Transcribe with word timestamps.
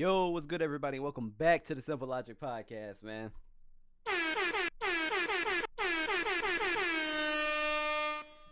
Yo, 0.00 0.30
what's 0.30 0.46
good, 0.46 0.62
everybody? 0.62 0.98
Welcome 0.98 1.28
back 1.28 1.62
to 1.64 1.74
the 1.74 1.82
Simple 1.82 2.08
Logic 2.08 2.40
Podcast, 2.40 3.04
man. 3.04 3.32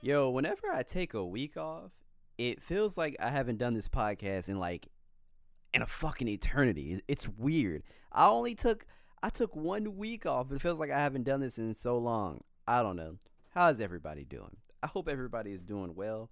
Yo, 0.03 0.29
whenever 0.29 0.71
I 0.71 0.83
take 0.83 1.15
a 1.15 1.25
week 1.25 1.57
off, 1.57 1.93
it 2.37 2.63
feels 2.63 2.99
like 2.99 3.17
I 3.19 3.31
haven't 3.31 3.57
done 3.57 3.73
this 3.73 3.89
podcast 3.89 4.51
in 4.51 4.59
like 4.59 4.89
in 5.73 5.81
a 5.81 5.87
fucking 5.87 6.29
eternity. 6.29 7.01
It's 7.09 7.27
weird. 7.27 7.83
I 8.13 8.29
only 8.29 8.55
took 8.55 8.85
I 9.23 9.31
took 9.31 9.57
one 9.57 9.97
week 9.97 10.27
off, 10.27 10.51
but 10.51 10.57
it 10.57 10.61
feels 10.61 10.79
like 10.79 10.91
I 10.91 11.01
haven't 11.01 11.25
done 11.25 11.41
this 11.41 11.57
in 11.57 11.73
so 11.73 11.97
long. 11.97 12.43
I 12.67 12.83
don't 12.83 12.97
know. 12.97 13.17
How's 13.55 13.81
everybody 13.81 14.27
doing? 14.27 14.59
I 14.83 14.87
hope 14.87 15.09
everybody 15.09 15.53
is 15.53 15.63
doing 15.63 15.95
well. 15.95 16.29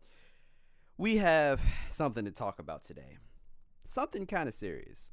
We 0.98 1.17
have 1.17 1.62
something 1.89 2.27
to 2.27 2.33
talk 2.33 2.59
about 2.59 2.85
today. 2.85 3.17
Something 3.87 4.27
kind 4.27 4.48
of 4.48 4.55
serious. 4.55 5.12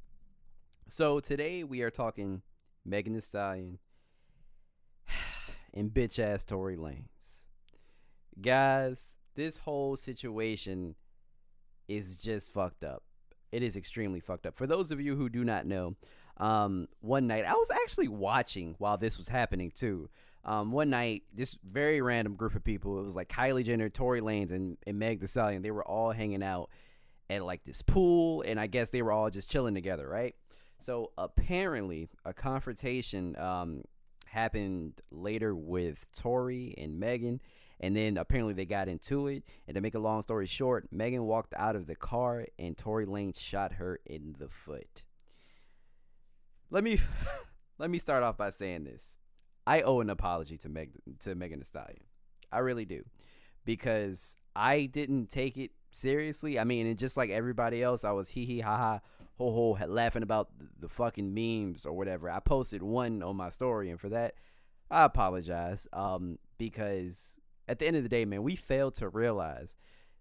So 0.88 1.20
today 1.20 1.64
we 1.64 1.80
are 1.82 1.90
talking 1.90 2.42
Megan 2.84 3.14
Thee 3.14 3.20
Stallion 3.20 3.78
and 5.74 5.90
bitch 5.90 6.18
ass 6.18 6.44
Tory 6.44 6.76
Lanez 6.76 7.44
guys, 8.40 9.14
this 9.34 9.58
whole 9.58 9.96
situation 9.96 10.94
is 11.88 12.20
just 12.20 12.52
fucked 12.52 12.84
up. 12.84 13.02
It 13.52 13.62
is 13.62 13.76
extremely 13.76 14.20
fucked 14.20 14.46
up. 14.46 14.56
For 14.56 14.66
those 14.66 14.90
of 14.90 15.00
you 15.00 15.16
who 15.16 15.28
do 15.28 15.44
not 15.44 15.66
know, 15.66 15.94
um, 16.38 16.88
one 17.00 17.26
night 17.26 17.44
I 17.44 17.52
was 17.52 17.70
actually 17.70 18.08
watching 18.08 18.74
while 18.78 18.96
this 18.96 19.16
was 19.16 19.28
happening 19.28 19.70
too. 19.74 20.10
Um, 20.44 20.72
one 20.72 20.90
night, 20.90 21.22
this 21.32 21.58
very 21.64 22.02
random 22.02 22.34
group 22.34 22.54
of 22.54 22.64
people, 22.64 22.98
it 22.98 23.04
was 23.04 23.16
like 23.16 23.28
Kylie 23.28 23.64
Jenner, 23.64 23.88
Tory 23.88 24.20
Lanez, 24.20 24.50
and, 24.50 24.76
and 24.86 24.98
Meg 24.98 25.20
Thee 25.20 25.26
Stallion. 25.26 25.62
They 25.62 25.70
were 25.70 25.86
all 25.86 26.10
hanging 26.10 26.42
out 26.42 26.68
at 27.30 27.44
like 27.44 27.64
this 27.64 27.82
pool, 27.82 28.42
and 28.42 28.58
I 28.58 28.66
guess 28.66 28.90
they 28.90 29.02
were 29.02 29.12
all 29.12 29.30
just 29.30 29.50
chilling 29.50 29.74
together, 29.74 30.08
right? 30.08 30.34
So 30.78 31.12
apparently, 31.16 32.08
a 32.24 32.32
confrontation 32.32 33.36
um, 33.38 33.82
happened 34.26 35.00
later 35.10 35.54
with 35.54 36.06
Tory 36.12 36.74
and 36.76 36.98
Megan, 36.98 37.40
and 37.80 37.96
then 37.96 38.16
apparently 38.16 38.54
they 38.54 38.66
got 38.66 38.88
into 38.88 39.28
it. 39.28 39.44
And 39.66 39.74
to 39.74 39.80
make 39.80 39.94
a 39.94 39.98
long 39.98 40.22
story 40.22 40.46
short, 40.46 40.88
Megan 40.90 41.24
walked 41.24 41.54
out 41.56 41.76
of 41.76 41.86
the 41.86 41.94
car 41.94 42.46
and 42.58 42.76
Tory 42.76 43.06
Lanez 43.06 43.38
shot 43.38 43.74
her 43.74 44.00
in 44.04 44.36
the 44.38 44.48
foot. 44.48 45.04
Let 46.70 46.84
me 46.84 46.98
let 47.78 47.90
me 47.90 47.98
start 47.98 48.22
off 48.22 48.36
by 48.36 48.50
saying 48.50 48.84
this. 48.84 49.18
I 49.66 49.80
owe 49.80 50.00
an 50.00 50.10
apology 50.10 50.58
to 50.58 50.68
Meg 50.68 50.92
to 51.20 51.34
Megan 51.34 51.60
Thee 51.60 51.64
Stallion. 51.64 52.04
I 52.52 52.58
really 52.58 52.84
do. 52.84 53.04
Because 53.64 54.36
I 54.54 54.86
didn't 54.86 55.30
take 55.30 55.56
it 55.56 55.70
seriously. 55.94 56.58
I 56.58 56.64
mean, 56.64 56.86
and 56.86 56.98
just 56.98 57.16
like 57.16 57.30
everybody 57.30 57.82
else, 57.82 58.04
I 58.04 58.12
was 58.12 58.28
hee 58.30 58.44
hee 58.44 58.60
ha 58.60 58.76
ha 58.76 59.00
ho 59.38 59.50
ho 59.50 59.86
laughing 59.86 60.22
about 60.22 60.50
the, 60.78 60.88
fucking 60.88 61.34
memes 61.34 61.86
or 61.86 61.92
whatever. 61.92 62.30
I 62.30 62.40
posted 62.40 62.82
one 62.82 63.22
on 63.22 63.36
my 63.36 63.50
story, 63.50 63.90
and 63.90 64.00
for 64.00 64.08
that, 64.10 64.34
I 64.90 65.04
apologize. 65.04 65.88
Um, 65.92 66.38
because 66.58 67.36
at 67.68 67.78
the 67.78 67.86
end 67.86 67.96
of 67.96 68.02
the 68.02 68.08
day, 68.08 68.24
man, 68.24 68.42
we 68.42 68.56
fail 68.56 68.90
to 68.92 69.08
realize 69.08 69.76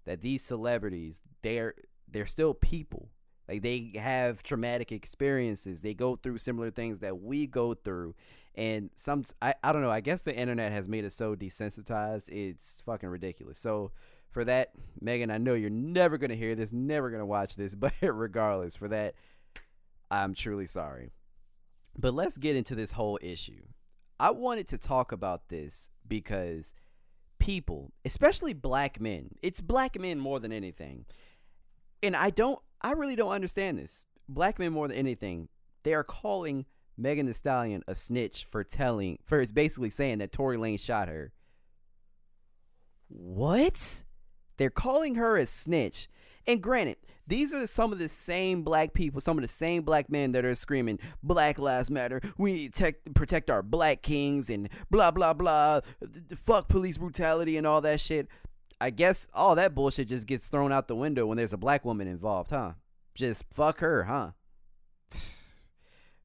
that 0.06 0.22
these 0.22 0.44
celebrities, 0.44 1.22
they're 1.42 1.76
they're 2.10 2.26
still 2.26 2.54
people. 2.54 3.10
Like 3.48 3.62
they 3.62 3.94
have 3.96 4.42
traumatic 4.42 4.92
experiences. 4.92 5.82
They 5.82 5.94
go 5.94 6.16
through 6.16 6.38
similar 6.38 6.72
things 6.72 7.00
that 7.00 7.22
we 7.22 7.46
go 7.46 7.74
through. 7.74 8.16
And 8.56 8.92
some 8.96 9.24
I, 9.42 9.56
I 9.64 9.74
don't 9.74 9.82
know, 9.82 9.92
I 9.92 10.00
guess 10.00 10.22
the 10.22 10.36
internet 10.36 10.72
has 10.72 10.88
made 10.88 11.06
us 11.06 11.16
so 11.16 11.36
desensitized. 11.36 12.30
It's 12.30 12.82
fucking 12.82 13.10
ridiculous. 13.10 13.58
So 13.58 13.92
for 14.34 14.44
that, 14.46 14.72
Megan, 15.00 15.30
I 15.30 15.38
know 15.38 15.54
you're 15.54 15.70
never 15.70 16.18
gonna 16.18 16.36
hear 16.36 16.56
this, 16.56 16.74
never 16.74 17.10
gonna 17.10 17.26
watch 17.26 17.56
this, 17.56 17.76
but 17.76 17.94
regardless, 18.02 18.76
for 18.76 18.88
that, 18.90 19.14
I'm 20.12 20.34
truly 20.34 20.66
sorry. 20.66 21.12
But 21.98 22.14
let's 22.14 22.38
get 22.38 22.56
into 22.56 22.76
this 22.76 22.92
whole 22.92 23.20
issue. 23.22 23.68
I 24.20 24.32
wanted 24.32 24.68
to 24.70 24.78
talk 24.78 25.12
about 25.12 25.50
this 25.50 25.92
because 26.08 26.74
people, 27.40 27.92
especially 28.04 28.54
black 28.54 29.00
men, 29.00 29.36
it's 29.42 29.62
black 29.62 30.00
men 30.00 30.20
more 30.20 30.40
than 30.40 30.52
anything. 30.52 31.06
And 32.02 32.16
I 32.16 32.32
don't, 32.32 32.60
I 32.82 32.94
really 32.94 33.16
don't 33.16 33.32
understand 33.32 33.78
this. 33.78 34.06
Black 34.28 34.58
men 34.58 34.74
more 34.74 34.88
than 34.88 34.98
anything, 34.98 35.50
they 35.84 35.94
are 35.94 36.04
calling 36.04 36.66
Megan 36.98 37.28
Thee 37.28 37.34
Stallion 37.34 37.84
a 37.88 37.94
snitch 37.94 38.46
for 38.46 38.64
telling, 38.64 39.20
for 39.26 39.46
basically 39.48 39.90
saying 39.90 40.20
that 40.20 40.32
Tory 40.32 40.58
Lanez 40.58 40.80
shot 40.80 41.08
her. 41.08 41.34
What? 43.10 44.04
They're 44.58 44.70
calling 44.70 45.16
her 45.16 45.38
a 45.38 45.46
snitch. 45.46 46.08
And 46.46 46.62
granted, 46.62 46.98
these 47.26 47.54
are 47.54 47.66
some 47.66 47.94
of 47.94 48.00
the 48.00 48.10
same 48.10 48.64
black 48.64 48.94
people, 48.94 49.22
some 49.22 49.38
of 49.38 49.42
the 49.42 49.48
same 49.48 49.84
black 49.84 50.10
men 50.10 50.34
that 50.34 50.44
are 50.44 50.56
screaming, 50.56 51.00
Black 51.22 51.58
Lives 51.58 51.90
Matter, 51.90 52.22
we 52.38 52.54
need 52.54 52.74
to 52.76 52.94
protect 53.16 53.50
our 53.50 53.64
black 53.64 54.02
kings, 54.02 54.50
and 54.50 54.70
blah, 54.92 55.12
blah, 55.12 55.34
blah, 55.34 55.80
fuck 56.36 56.68
police 56.68 56.98
brutality 56.98 57.58
and 57.58 57.66
all 57.66 57.82
that 57.82 58.02
shit. 58.02 58.28
I 58.82 58.90
guess 58.90 59.30
all 59.34 59.56
that 59.56 59.74
bullshit 59.74 60.10
just 60.10 60.28
gets 60.28 60.50
thrown 60.50 60.74
out 60.74 60.90
the 60.90 60.96
window 60.96 61.26
when 61.26 61.38
there's 61.38 61.54
a 61.54 61.58
black 61.58 61.86
woman 61.86 62.08
involved, 62.08 62.50
huh? 62.50 62.74
Just 63.16 63.46
fuck 63.54 63.80
her, 63.80 64.04
huh? 64.04 64.32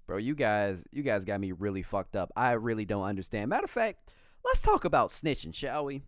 Bro, 0.06 0.16
you 0.16 0.34
guys, 0.34 0.84
you 0.90 1.04
guys 1.04 1.24
got 1.24 1.38
me 1.38 1.52
really 1.52 1.82
fucked 1.82 2.16
up. 2.16 2.32
I 2.34 2.52
really 2.52 2.84
don't 2.84 3.04
understand. 3.04 3.50
Matter 3.50 3.66
of 3.66 3.70
fact, 3.70 4.12
let's 4.44 4.60
talk 4.60 4.84
about 4.84 5.10
snitching, 5.10 5.54
shall 5.54 5.84
we? 5.84 6.02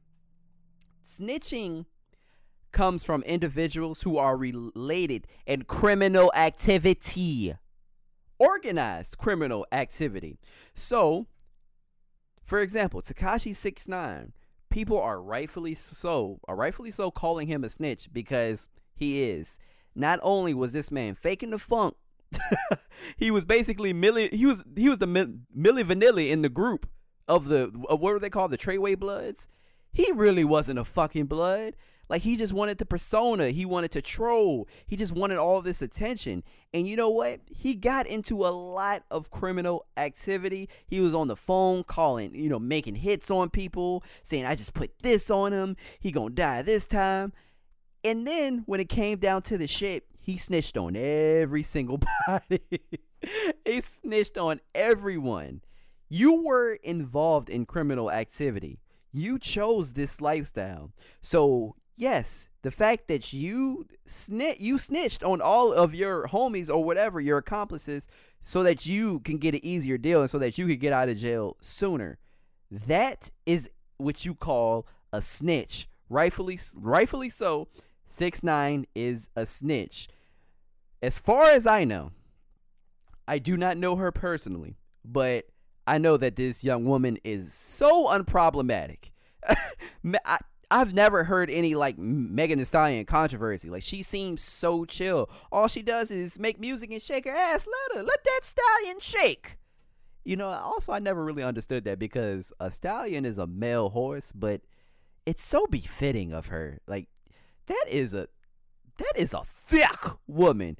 Snitching 1.07 1.85
comes 2.73 3.05
from 3.05 3.23
individuals 3.23 4.03
who 4.03 4.17
are 4.17 4.37
related 4.37 5.27
in 5.47 5.63
criminal 5.63 6.33
activity, 6.35 7.55
organized 8.39 9.19
criminal 9.19 9.67
activity. 9.73 10.39
So, 10.75 11.27
for 12.43 12.61
example, 12.61 13.03
Tekashi 13.03 13.55
Six 13.55 13.89
Nine, 13.89 14.33
people 14.71 15.01
are 15.01 15.21
rightfully 15.21 15.75
so, 15.75 16.41
are 16.49 16.57
rightfully 16.57 16.91
so 16.91 17.11
calling 17.11 17.47
him 17.47 17.65
a 17.65 17.69
snitch 17.69 18.13
because 18.13 18.69
he 18.95 19.23
is. 19.23 19.59
Not 19.95 20.21
only 20.23 20.55
was 20.55 20.73
this 20.73 20.91
man 20.91 21.15
faking 21.15 21.51
the 21.51 21.59
funk, 21.59 21.95
he 23.17 23.31
was 23.31 23.45
basically 23.45 23.93
Milli. 23.93 24.33
He 24.33 24.47
was 24.47 24.63
he 24.77 24.89
was 24.89 24.99
the 24.99 25.07
Milli 25.07 25.85
Vanilli 25.85 26.31
in 26.31 26.43
the 26.43 26.49
group 26.49 26.89
of 27.27 27.49
the 27.49 27.73
of 27.89 28.01
what 28.01 28.13
were 28.13 28.19
they 28.19 28.31
called 28.31 28.51
the 28.51 28.59
Treyway 28.59 28.99
Bloods. 28.99 29.49
He 29.93 30.11
really 30.13 30.45
wasn't 30.45 30.79
a 30.79 30.85
fucking 30.85 31.27
blood. 31.27 31.75
Like 32.11 32.23
he 32.23 32.37
just 32.37 32.53
wanted 32.53 32.79
the 32.79 32.85
persona. 32.85 33.51
He 33.51 33.65
wanted 33.65 33.93
to 33.93 34.03
troll. 34.03 34.69
He 34.85 34.97
just 34.97 35.13
wanted 35.13 35.39
all 35.39 35.63
this 35.63 35.81
attention. 35.81 36.43
And 36.75 36.87
you 36.89 36.97
know 36.97 37.09
what? 37.09 37.39
He 37.47 37.77
got 37.77 38.09
into 38.09 38.45
a 38.45 38.51
lot 38.51 39.05
of 39.13 39.31
criminal 39.31 39.87
activity. 39.97 40.69
He 40.89 41.01
was 41.01 41.15
on 41.15 41.29
the 41.29 41.37
phone 41.37 41.85
calling, 41.85 42.35
you 42.35 42.49
know, 42.49 42.59
making 42.59 42.97
hits 42.97 43.31
on 43.31 43.49
people, 43.49 44.03
saying, 44.25 44.45
I 44.45 44.57
just 44.57 44.75
put 44.75 44.99
this 44.99 45.31
on 45.31 45.53
him. 45.53 45.77
He 46.01 46.11
gonna 46.11 46.31
die 46.31 46.63
this 46.63 46.89
time. 46.89 47.33
And 48.03 48.27
then 48.27 48.65
when 48.67 48.81
it 48.81 48.89
came 48.89 49.19
down 49.19 49.43
to 49.43 49.57
the 49.57 49.69
shit, 49.69 50.05
he 50.19 50.37
snitched 50.37 50.77
on 50.77 50.97
every 50.97 51.63
single 51.63 52.01
body. 52.27 52.61
he 53.65 53.81
snitched 53.81 54.37
on 54.37 54.61
everyone. 54.75 55.61
You 56.09 56.43
were 56.43 56.73
involved 56.83 57.49
in 57.49 57.67
criminal 57.67 58.11
activity. 58.11 58.81
You 59.13 59.39
chose 59.39 59.93
this 59.93 60.21
lifestyle. 60.21 60.93
So 61.21 61.77
yes, 62.01 62.49
the 62.63 62.71
fact 62.71 63.09
that 63.09 63.33
you 63.33 63.87
snit 64.07 64.59
you 64.59 64.79
snitched 64.79 65.23
on 65.23 65.41
all 65.41 65.73
of 65.73 65.95
your 65.95 66.29
homies 66.29 66.69
or 66.69 66.83
whatever 66.83 67.21
your 67.21 67.39
accomplices 67.39 68.09
so 68.43 68.63
that 68.63 68.87
you 68.87 69.21
can 69.21 69.39
get 69.39 69.55
an 69.55 69.65
easier 69.65 69.99
deal 69.99 70.21
and 70.21 70.31
so 70.31 70.39
that 70.39 70.59
you 70.59 70.67
could 70.67 70.81
get 70.81 70.93
out 70.93 71.09
of 71.09 71.19
jail 71.19 71.57
sooner. 71.61 72.19
That 72.71 73.31
is 73.47 73.71
what 73.99 74.25
you 74.25 74.35
call 74.35 74.87
a 75.13 75.21
snitch. 75.21 75.89
Rightfully 76.09 76.59
rightfully 76.75 77.29
so. 77.29 77.69
6 78.07 78.43
9 78.43 78.87
is 78.95 79.29
a 79.37 79.47
snitch. 79.47 80.09
As 81.03 81.19
far 81.19 81.51
as 81.51 81.67
I 81.67 81.85
know, 81.85 82.11
I 83.29 83.39
do 83.39 83.57
not 83.57 83.77
know 83.77 83.97
her 83.97 84.11
personally, 84.11 84.77
but 85.05 85.47
I 85.87 85.99
know 85.99 86.17
that 86.17 86.37
this 86.37 86.65
young 86.65 86.85
woman 86.85 87.19
is 87.23 87.53
so 87.53 88.09
unproblematic. 88.09 89.13
I've 90.71 90.95
never 90.95 91.25
heard 91.25 91.51
any 91.51 91.75
like 91.75 91.99
Megan 91.99 92.59
Thee 92.59 92.65
Stallion 92.65 93.05
controversy. 93.05 93.69
Like 93.69 93.83
she 93.83 94.03
seems 94.03 94.43
so 94.43 94.85
chill. 94.85 95.29
All 95.51 95.67
she 95.67 95.83
does 95.83 96.11
is 96.11 96.39
make 96.39 96.61
music 96.61 96.93
and 96.93 97.03
shake 97.03 97.25
her 97.25 97.33
ass. 97.33 97.67
Let 97.67 97.99
her 97.99 98.03
let 98.05 98.23
that 98.25 98.41
stallion 98.45 99.01
shake. 99.01 99.59
You 100.25 100.37
know, 100.37 100.49
also 100.49 100.93
I 100.93 101.01
never 101.01 101.25
really 101.25 101.43
understood 101.43 101.85
that 101.85 101.99
because 101.99 102.53
a 102.61 102.71
stallion 102.71 103.25
is 103.25 103.39
a 103.39 103.47
male 103.47 103.91
horse, 103.91 104.33
but 104.33 104.61
it's 105.27 105.43
so 105.43 105.67
befitting 105.67 106.33
of 106.33 106.47
her. 106.47 106.79
Like 106.87 107.09
that 107.67 107.87
is 107.89 108.15
a 108.15 108.29
that 108.99 109.13
is 109.17 109.35
a 109.35 109.43
thick 109.45 110.05
woman. 110.29 110.79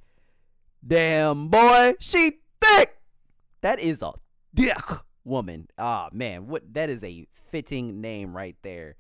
Damn 0.87 1.49
boy, 1.49 1.95
she 1.99 2.39
thick. 2.61 2.97
That 3.63 3.81
is 3.81 4.03
a 4.03 4.13
thick 4.55 5.01
woman. 5.25 5.69
Ah 5.77 6.07
oh, 6.07 6.17
man, 6.17 6.47
what 6.47 6.75
that 6.75 6.89
is 6.91 7.03
a 7.03 7.27
fitting 7.33 8.01
name 8.01 8.37
right 8.37 8.57
there. 8.63 8.95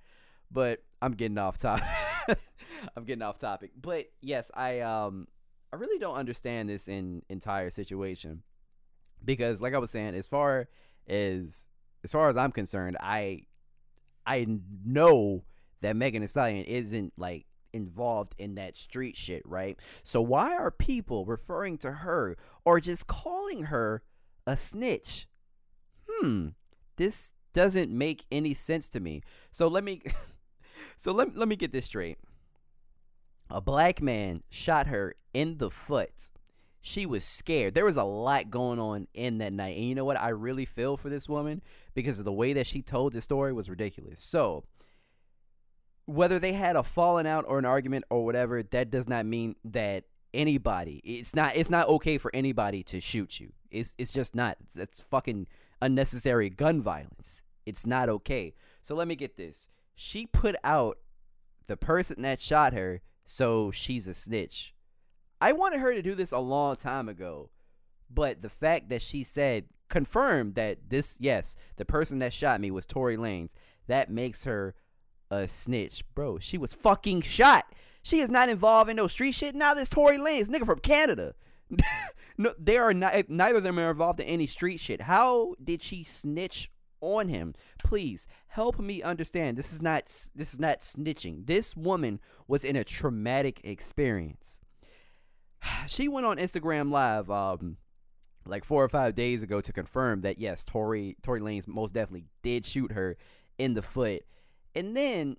But 0.50 0.82
I'm 1.00 1.12
getting 1.12 1.38
off 1.38 1.58
topic. 1.58 1.86
I'm 2.96 3.04
getting 3.04 3.22
off 3.22 3.38
topic. 3.38 3.72
But 3.80 4.06
yes, 4.20 4.50
I 4.54 4.80
um 4.80 5.28
I 5.72 5.76
really 5.76 5.98
don't 5.98 6.16
understand 6.16 6.68
this 6.68 6.88
in 6.88 7.22
entire 7.28 7.70
situation 7.70 8.42
because, 9.24 9.60
like 9.60 9.74
I 9.74 9.78
was 9.78 9.90
saying, 9.90 10.14
as 10.14 10.26
far 10.26 10.68
as 11.06 11.68
as 12.02 12.12
far 12.12 12.28
as 12.28 12.36
I'm 12.36 12.52
concerned, 12.52 12.96
I 13.00 13.42
I 14.26 14.46
know 14.84 15.44
that 15.80 15.96
Megan 15.96 16.22
Thee 16.22 16.28
Stallion 16.28 16.64
isn't 16.64 17.12
like 17.16 17.46
involved 17.72 18.34
in 18.38 18.56
that 18.56 18.76
street 18.76 19.16
shit, 19.16 19.42
right? 19.46 19.78
So 20.02 20.20
why 20.20 20.56
are 20.56 20.70
people 20.70 21.24
referring 21.24 21.78
to 21.78 21.92
her 21.92 22.36
or 22.64 22.80
just 22.80 23.06
calling 23.06 23.64
her 23.64 24.02
a 24.46 24.56
snitch? 24.56 25.28
Hmm, 26.08 26.48
this 26.96 27.32
doesn't 27.52 27.90
make 27.90 28.26
any 28.30 28.54
sense 28.54 28.88
to 28.90 29.00
me. 29.00 29.22
So 29.50 29.68
let 29.68 29.84
me 29.84 30.02
so 31.00 31.12
let, 31.12 31.34
let 31.34 31.48
me 31.48 31.56
get 31.56 31.72
this 31.72 31.86
straight. 31.86 32.18
A 33.48 33.58
black 33.58 34.02
man 34.02 34.42
shot 34.50 34.86
her 34.88 35.14
in 35.32 35.56
the 35.56 35.70
foot. 35.70 36.30
She 36.82 37.06
was 37.06 37.24
scared. 37.24 37.72
There 37.72 37.86
was 37.86 37.96
a 37.96 38.04
lot 38.04 38.50
going 38.50 38.78
on 38.78 39.08
in 39.14 39.38
that 39.38 39.54
night. 39.54 39.78
And 39.78 39.86
you 39.86 39.94
know 39.94 40.04
what? 40.04 40.20
I 40.20 40.28
really 40.28 40.66
feel 40.66 40.98
for 40.98 41.08
this 41.08 41.26
woman 41.26 41.62
because 41.94 42.18
of 42.18 42.26
the 42.26 42.32
way 42.32 42.52
that 42.52 42.66
she 42.66 42.82
told 42.82 43.14
the 43.14 43.22
story 43.22 43.50
was 43.54 43.70
ridiculous. 43.70 44.22
So, 44.22 44.64
whether 46.04 46.38
they 46.38 46.52
had 46.52 46.76
a 46.76 46.82
falling 46.82 47.26
out 47.26 47.46
or 47.48 47.58
an 47.58 47.64
argument 47.64 48.04
or 48.10 48.22
whatever, 48.24 48.62
that 48.62 48.90
does 48.90 49.08
not 49.08 49.24
mean 49.24 49.56
that 49.64 50.04
anybody 50.32 51.00
it's 51.04 51.34
not 51.34 51.56
it's 51.56 51.70
not 51.70 51.88
okay 51.88 52.16
for 52.16 52.30
anybody 52.34 52.82
to 52.82 53.00
shoot 53.00 53.40
you. 53.40 53.52
It's 53.70 53.94
it's 53.96 54.12
just 54.12 54.34
not. 54.34 54.58
It's 54.76 55.00
fucking 55.00 55.46
unnecessary 55.80 56.50
gun 56.50 56.82
violence. 56.82 57.42
It's 57.64 57.86
not 57.86 58.10
okay. 58.10 58.54
So 58.82 58.94
let 58.94 59.08
me 59.08 59.16
get 59.16 59.38
this. 59.38 59.68
She 60.02 60.24
put 60.24 60.56
out 60.64 60.96
the 61.66 61.76
person 61.76 62.22
that 62.22 62.40
shot 62.40 62.72
her, 62.72 63.02
so 63.26 63.70
she's 63.70 64.06
a 64.06 64.14
snitch. 64.14 64.74
I 65.42 65.52
wanted 65.52 65.80
her 65.80 65.92
to 65.92 66.00
do 66.00 66.14
this 66.14 66.32
a 66.32 66.38
long 66.38 66.76
time 66.76 67.06
ago, 67.06 67.50
but 68.08 68.40
the 68.40 68.48
fact 68.48 68.88
that 68.88 69.02
she 69.02 69.22
said 69.22 69.66
confirmed 69.90 70.54
that 70.54 70.88
this 70.88 71.18
yes, 71.20 71.54
the 71.76 71.84
person 71.84 72.18
that 72.20 72.32
shot 72.32 72.62
me 72.62 72.70
was 72.70 72.86
Tory 72.86 73.18
Lanez, 73.18 73.50
that 73.88 74.10
makes 74.10 74.44
her 74.44 74.74
a 75.30 75.46
snitch, 75.46 76.02
bro. 76.14 76.38
She 76.38 76.56
was 76.56 76.72
fucking 76.72 77.20
shot. 77.20 77.66
She 78.02 78.20
is 78.20 78.30
not 78.30 78.48
involved 78.48 78.88
in 78.88 78.96
no 78.96 79.06
street 79.06 79.32
shit. 79.32 79.54
Now 79.54 79.74
this 79.74 79.90
Tory 79.90 80.16
Lanez, 80.16 80.46
nigga 80.46 80.64
from 80.64 80.78
Canada. 80.78 81.34
no, 82.38 82.54
they 82.58 82.78
are 82.78 82.94
not. 82.94 83.28
Neither 83.28 83.58
of 83.58 83.64
them 83.64 83.78
are 83.78 83.90
involved 83.90 84.20
in 84.20 84.26
any 84.26 84.46
street 84.46 84.80
shit. 84.80 85.02
How 85.02 85.56
did 85.62 85.82
she 85.82 86.02
snitch 86.04 86.70
on 87.00 87.28
him? 87.28 87.54
Please 87.82 88.26
help 88.48 88.78
me 88.78 89.02
understand. 89.02 89.56
This 89.56 89.72
is 89.72 89.82
not. 89.82 90.04
This 90.34 90.52
is 90.52 90.58
not 90.58 90.80
snitching. 90.80 91.46
This 91.46 91.76
woman 91.76 92.20
was 92.48 92.64
in 92.64 92.76
a 92.76 92.84
traumatic 92.84 93.60
experience. 93.64 94.60
She 95.86 96.08
went 96.08 96.26
on 96.26 96.38
Instagram 96.38 96.90
Live, 96.90 97.30
um, 97.30 97.76
like 98.46 98.64
four 98.64 98.82
or 98.82 98.88
five 98.88 99.14
days 99.14 99.42
ago 99.42 99.60
to 99.60 99.72
confirm 99.72 100.22
that 100.22 100.38
yes, 100.38 100.64
Tory 100.64 101.16
Tory 101.22 101.40
Lanez 101.40 101.68
most 101.68 101.94
definitely 101.94 102.26
did 102.42 102.64
shoot 102.64 102.92
her 102.92 103.16
in 103.58 103.74
the 103.74 103.82
foot, 103.82 104.22
and 104.74 104.96
then 104.96 105.36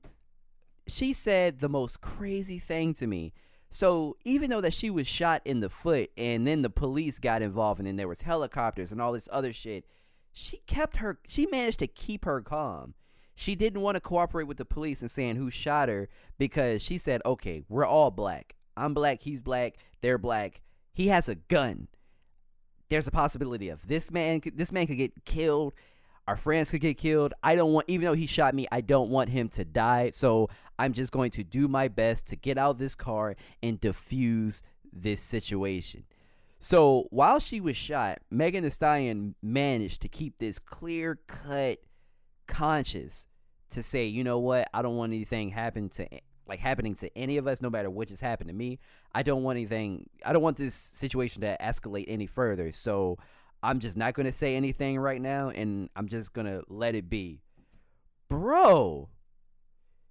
she 0.88 1.14
said 1.14 1.60
the 1.60 1.70
most 1.70 2.02
crazy 2.02 2.60
thing 2.60 2.94
to 2.96 3.08
me. 3.08 3.34
So 3.70 4.18
even 4.26 4.50
though 4.50 4.62
that 4.62 4.74
she 4.74 4.90
was 4.90 5.08
shot 5.08 5.42
in 5.46 5.62
the 5.62 5.70
foot 5.70 6.12
and 6.18 6.46
then 6.46 6.62
the 6.62 6.70
police 6.70 7.20
got 7.20 7.42
involved 7.42 7.80
and 7.80 7.88
then 7.88 7.96
there 7.96 8.08
was 8.08 8.22
helicopters 8.22 8.92
and 8.92 9.02
all 9.02 9.14
this 9.14 9.30
other 9.32 9.54
shit, 9.54 9.86
she 10.34 10.58
kept 10.68 10.98
her 10.98 11.20
she 11.28 11.46
managed 11.48 11.80
to 11.80 11.88
keep 11.88 12.26
her 12.26 12.42
calm. 12.42 12.94
She 13.36 13.56
didn't 13.56 13.82
want 13.82 13.96
to 13.96 14.02
cooperate 14.02 14.44
with 14.44 14.58
the 14.58 14.66
police 14.66 15.02
and 15.02 15.10
saying 15.10 15.38
who 15.38 15.50
shot 15.50 15.90
her 15.90 16.10
because 16.38 16.84
she 16.84 16.98
said, 16.98 17.22
"Okay, 17.26 17.64
we're 17.70 17.86
all 17.86 18.12
black. 18.12 18.56
I'm 18.78 18.94
black, 18.94 19.22
he's 19.22 19.42
black, 19.42 19.76
they're 20.02 20.18
black. 20.18 20.62
He 20.94 21.08
has 21.08 21.28
a 21.28 21.36
gun. 21.36 21.88
There's 22.90 23.08
a 23.08 23.12
possibility 23.12 23.70
of 23.70 23.88
this 23.88 24.12
man 24.12 24.42
this 24.54 24.72
man 24.72 24.88
could 24.88 24.98
get 24.98 25.26
killed 25.26 25.74
our 26.28 26.38
friends 26.38 26.72
could 26.72 26.82
get 26.82 26.98
killed. 26.98 27.34
I 27.44 27.56
don't 27.56 27.74
want, 27.74 27.90
even 27.90 28.06
though 28.06 28.14
he 28.14 28.26
shot 28.26 28.54
me, 28.54 28.68
I 28.72 28.82
don't 28.82 29.10
want 29.10 29.30
him 29.30 29.50
to 29.50 29.66
die. 29.66 30.12
So 30.14 30.50
I'm 30.78 30.94
just 30.94 31.12
going 31.12 31.32
to 31.32 31.44
do 31.44 31.68
my 31.68 31.88
best 31.88 32.28
to 32.28 32.36
get 32.36 32.58
out 32.58 32.72
of 32.72 32.78
this 32.78 32.96
car 32.96 33.36
and 33.62 33.82
defuse 33.82 34.62
this 34.94 35.22
situation. 35.22 36.06
So 36.64 37.08
while 37.10 37.40
she 37.40 37.60
was 37.60 37.76
shot, 37.76 38.20
Megan 38.30 38.64
Thee 38.64 38.70
Stallion 38.70 39.34
managed 39.42 40.04
to 40.04 40.08
keep 40.08 40.38
this 40.38 40.60
clear 40.60 41.20
cut 41.26 41.80
conscious 42.46 43.28
to 43.72 43.82
say, 43.82 44.06
you 44.06 44.24
know 44.24 44.38
what, 44.38 44.70
I 44.72 44.84
don't 44.84 44.96
want 44.96 45.12
anything 45.12 45.50
happen 45.50 45.90
to 45.90 46.08
like 46.48 46.60
happening 46.60 46.94
to 46.96 47.18
any 47.18 47.38
of 47.38 47.48
us, 47.48 47.64
no 47.64 47.72
matter 47.72 47.90
what 47.90 48.10
just 48.10 48.22
happened 48.22 48.50
to 48.50 48.54
me. 48.54 48.78
I 49.12 49.24
don't 49.24 49.42
want 49.42 49.58
anything. 49.58 50.08
I 50.24 50.34
don't 50.34 50.44
want 50.44 50.58
this 50.58 50.76
situation 50.76 51.42
to 51.42 51.58
escalate 51.60 52.06
any 52.08 52.28
further. 52.28 52.72
So 52.72 53.18
I'm 53.64 53.80
just 53.80 53.98
not 53.98 54.14
going 54.14 54.28
to 54.28 54.32
say 54.32 54.56
anything 54.56 55.00
right 55.00 55.20
now 55.20 55.50
and 55.50 55.90
I'm 55.96 56.08
just 56.08 56.32
going 56.32 56.46
to 56.46 56.62
let 56.68 56.94
it 56.94 57.10
be. 57.10 57.42
Bro, 58.30 59.10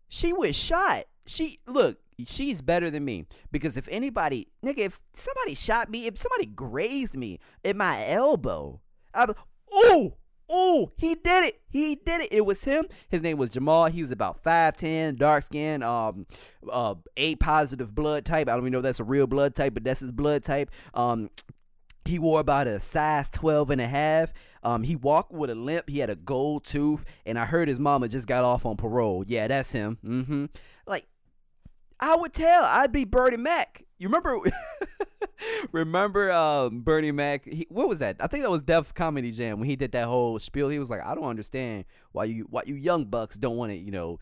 she 0.08 0.32
was 0.32 0.56
shot. 0.56 1.04
She, 1.26 1.60
look, 1.68 2.00
she's 2.24 2.62
better 2.62 2.90
than 2.90 3.04
me 3.04 3.26
because 3.50 3.76
if 3.76 3.88
anybody, 3.88 4.48
nigga, 4.64 4.78
if 4.78 5.00
somebody 5.12 5.54
shot 5.54 5.90
me, 5.90 6.06
if 6.06 6.18
somebody 6.18 6.46
grazed 6.46 7.16
me 7.16 7.38
in 7.64 7.76
my 7.76 8.06
elbow, 8.08 8.80
I'd 9.14 9.30
oh, 9.72 10.14
oh, 10.50 10.92
he 10.96 11.14
did 11.14 11.44
it. 11.44 11.60
He 11.68 11.94
did 11.94 12.22
it. 12.22 12.32
It 12.32 12.44
was 12.44 12.64
him. 12.64 12.86
His 13.08 13.22
name 13.22 13.38
was 13.38 13.50
Jamal. 13.50 13.86
He 13.86 14.02
was 14.02 14.10
about 14.10 14.42
5'10, 14.42 15.16
dark 15.16 15.44
skin, 15.44 15.82
um, 15.82 16.26
uh, 16.70 16.96
A 17.16 17.36
positive 17.36 17.94
blood 17.94 18.24
type. 18.24 18.48
I 18.48 18.52
don't 18.52 18.62
even 18.62 18.72
know 18.72 18.78
if 18.78 18.84
that's 18.84 19.00
a 19.00 19.04
real 19.04 19.26
blood 19.26 19.54
type, 19.54 19.74
but 19.74 19.84
that's 19.84 20.00
his 20.00 20.12
blood 20.12 20.42
type. 20.42 20.70
Um, 20.92 21.30
he 22.04 22.18
wore 22.18 22.40
about 22.40 22.66
a 22.66 22.80
size 22.80 23.28
12 23.30 23.70
and 23.70 23.80
a 23.80 23.86
half. 23.86 24.32
Um, 24.62 24.82
he 24.82 24.96
walked 24.96 25.32
with 25.32 25.50
a 25.50 25.54
limp. 25.54 25.88
He 25.88 26.00
had 26.00 26.10
a 26.10 26.16
gold 26.16 26.64
tooth. 26.64 27.04
And 27.24 27.38
I 27.38 27.44
heard 27.44 27.68
his 27.68 27.78
mama 27.78 28.08
just 28.08 28.26
got 28.26 28.44
off 28.44 28.66
on 28.66 28.76
parole. 28.76 29.24
Yeah, 29.26 29.46
that's 29.46 29.72
him. 29.72 29.98
Mm-hmm. 30.04 30.46
I 32.00 32.16
would 32.16 32.32
tell. 32.32 32.64
I'd 32.64 32.92
be 32.92 33.04
Bernie 33.04 33.36
Mac. 33.36 33.84
You 33.98 34.08
remember? 34.08 34.38
remember 35.72 36.32
um, 36.32 36.80
Bernie 36.80 37.12
Mac? 37.12 37.44
He, 37.44 37.66
what 37.70 37.88
was 37.88 37.98
that? 37.98 38.16
I 38.20 38.26
think 38.26 38.42
that 38.42 38.50
was 38.50 38.62
Def 38.62 38.94
Comedy 38.94 39.30
Jam 39.30 39.58
when 39.58 39.68
he 39.68 39.76
did 39.76 39.92
that 39.92 40.06
whole 40.06 40.38
spiel. 40.38 40.68
He 40.68 40.78
was 40.78 40.90
like, 40.90 41.04
I 41.04 41.14
don't 41.14 41.24
understand 41.24 41.84
why 42.12 42.24
you 42.24 42.46
why 42.48 42.62
you 42.66 42.74
young 42.74 43.04
bucks 43.04 43.36
don't 43.36 43.56
want 43.56 43.72
to, 43.72 43.76
you 43.76 43.90
know, 43.90 44.18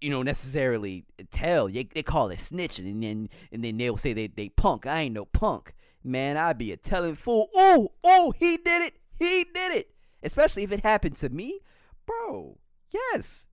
you 0.00 0.10
know, 0.10 0.22
necessarily 0.22 1.04
tell. 1.30 1.68
They, 1.68 1.84
they 1.84 2.02
call 2.02 2.30
it 2.30 2.38
snitching, 2.38 2.90
and 2.90 3.02
then 3.02 3.28
and 3.52 3.62
then 3.62 3.76
they'll 3.76 3.96
say 3.96 4.12
they 4.12 4.28
they 4.28 4.48
punk. 4.48 4.86
I 4.86 5.02
ain't 5.02 5.14
no 5.14 5.26
punk 5.26 5.74
man, 6.06 6.36
I'd 6.36 6.58
be 6.58 6.72
a 6.72 6.76
telling 6.76 7.16
fool. 7.16 7.48
Oh, 7.54 7.92
oh, 8.04 8.32
he 8.38 8.56
did 8.56 8.82
it. 8.82 8.94
He 9.18 9.44
did 9.52 9.72
it. 9.72 9.90
Especially 10.22 10.62
if 10.62 10.72
it 10.72 10.80
happened 10.80 11.16
to 11.16 11.28
me. 11.28 11.60
Bro, 12.06 12.58
yes. 12.92 13.46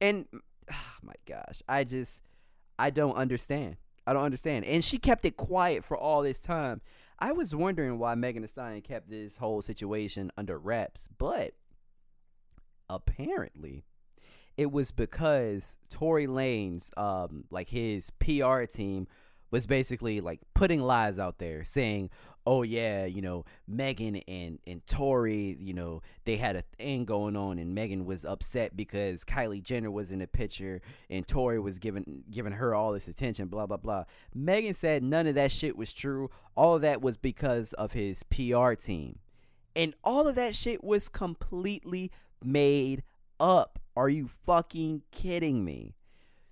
And 0.00 0.26
oh 0.72 0.96
my 1.02 1.14
gosh, 1.26 1.62
I 1.68 1.84
just 1.84 2.22
I 2.78 2.90
don't 2.90 3.16
understand. 3.16 3.76
I 4.06 4.12
don't 4.12 4.24
understand. 4.24 4.64
And 4.64 4.82
she 4.82 4.98
kept 4.98 5.24
it 5.24 5.36
quiet 5.36 5.84
for 5.84 5.96
all 5.96 6.22
this 6.22 6.38
time. 6.38 6.80
I 7.18 7.32
was 7.32 7.54
wondering 7.54 7.98
why 7.98 8.14
Megan 8.14 8.42
Thee 8.42 8.48
Stallion 8.48 8.80
kept 8.80 9.10
this 9.10 9.38
whole 9.38 9.60
situation 9.60 10.30
under 10.36 10.56
wraps, 10.58 11.08
but 11.18 11.54
apparently 12.88 13.84
it 14.56 14.72
was 14.72 14.90
because 14.92 15.78
Tory 15.88 16.26
Lanez 16.26 16.96
um, 16.96 17.44
like 17.50 17.68
his 17.68 18.10
PR 18.10 18.62
team, 18.62 19.06
was 19.50 19.66
basically 19.66 20.20
like 20.20 20.40
putting 20.54 20.80
lies 20.80 21.18
out 21.18 21.38
there 21.38 21.64
saying, 21.64 22.10
oh 22.46 22.62
yeah, 22.62 23.04
you 23.04 23.20
know, 23.20 23.44
Megan 23.66 24.16
and 24.28 24.58
and 24.66 24.86
Tory, 24.86 25.56
you 25.60 25.74
know, 25.74 26.02
they 26.24 26.36
had 26.36 26.56
a 26.56 26.62
thing 26.62 27.04
going 27.04 27.36
on 27.36 27.58
and 27.58 27.74
Megan 27.74 28.06
was 28.06 28.24
upset 28.24 28.76
because 28.76 29.24
Kylie 29.24 29.62
Jenner 29.62 29.90
was 29.90 30.10
in 30.10 30.20
the 30.20 30.26
picture 30.26 30.80
and 31.10 31.26
Tory 31.26 31.60
was 31.60 31.78
giving 31.78 32.24
giving 32.30 32.52
her 32.52 32.74
all 32.74 32.92
this 32.92 33.08
attention, 33.08 33.48
blah 33.48 33.66
blah 33.66 33.76
blah. 33.76 34.04
Megan 34.34 34.74
said 34.74 35.02
none 35.02 35.26
of 35.26 35.34
that 35.34 35.52
shit 35.52 35.76
was 35.76 35.92
true. 35.92 36.30
All 36.56 36.74
of 36.74 36.82
that 36.82 37.02
was 37.02 37.16
because 37.16 37.74
of 37.74 37.92
his 37.92 38.22
PR 38.24 38.72
team. 38.72 39.18
And 39.76 39.94
all 40.02 40.26
of 40.26 40.34
that 40.34 40.54
shit 40.54 40.82
was 40.82 41.08
completely 41.08 42.10
made 42.42 43.02
up. 43.38 43.78
Are 43.96 44.08
you 44.08 44.26
fucking 44.26 45.02
kidding 45.12 45.64
me? 45.64 45.94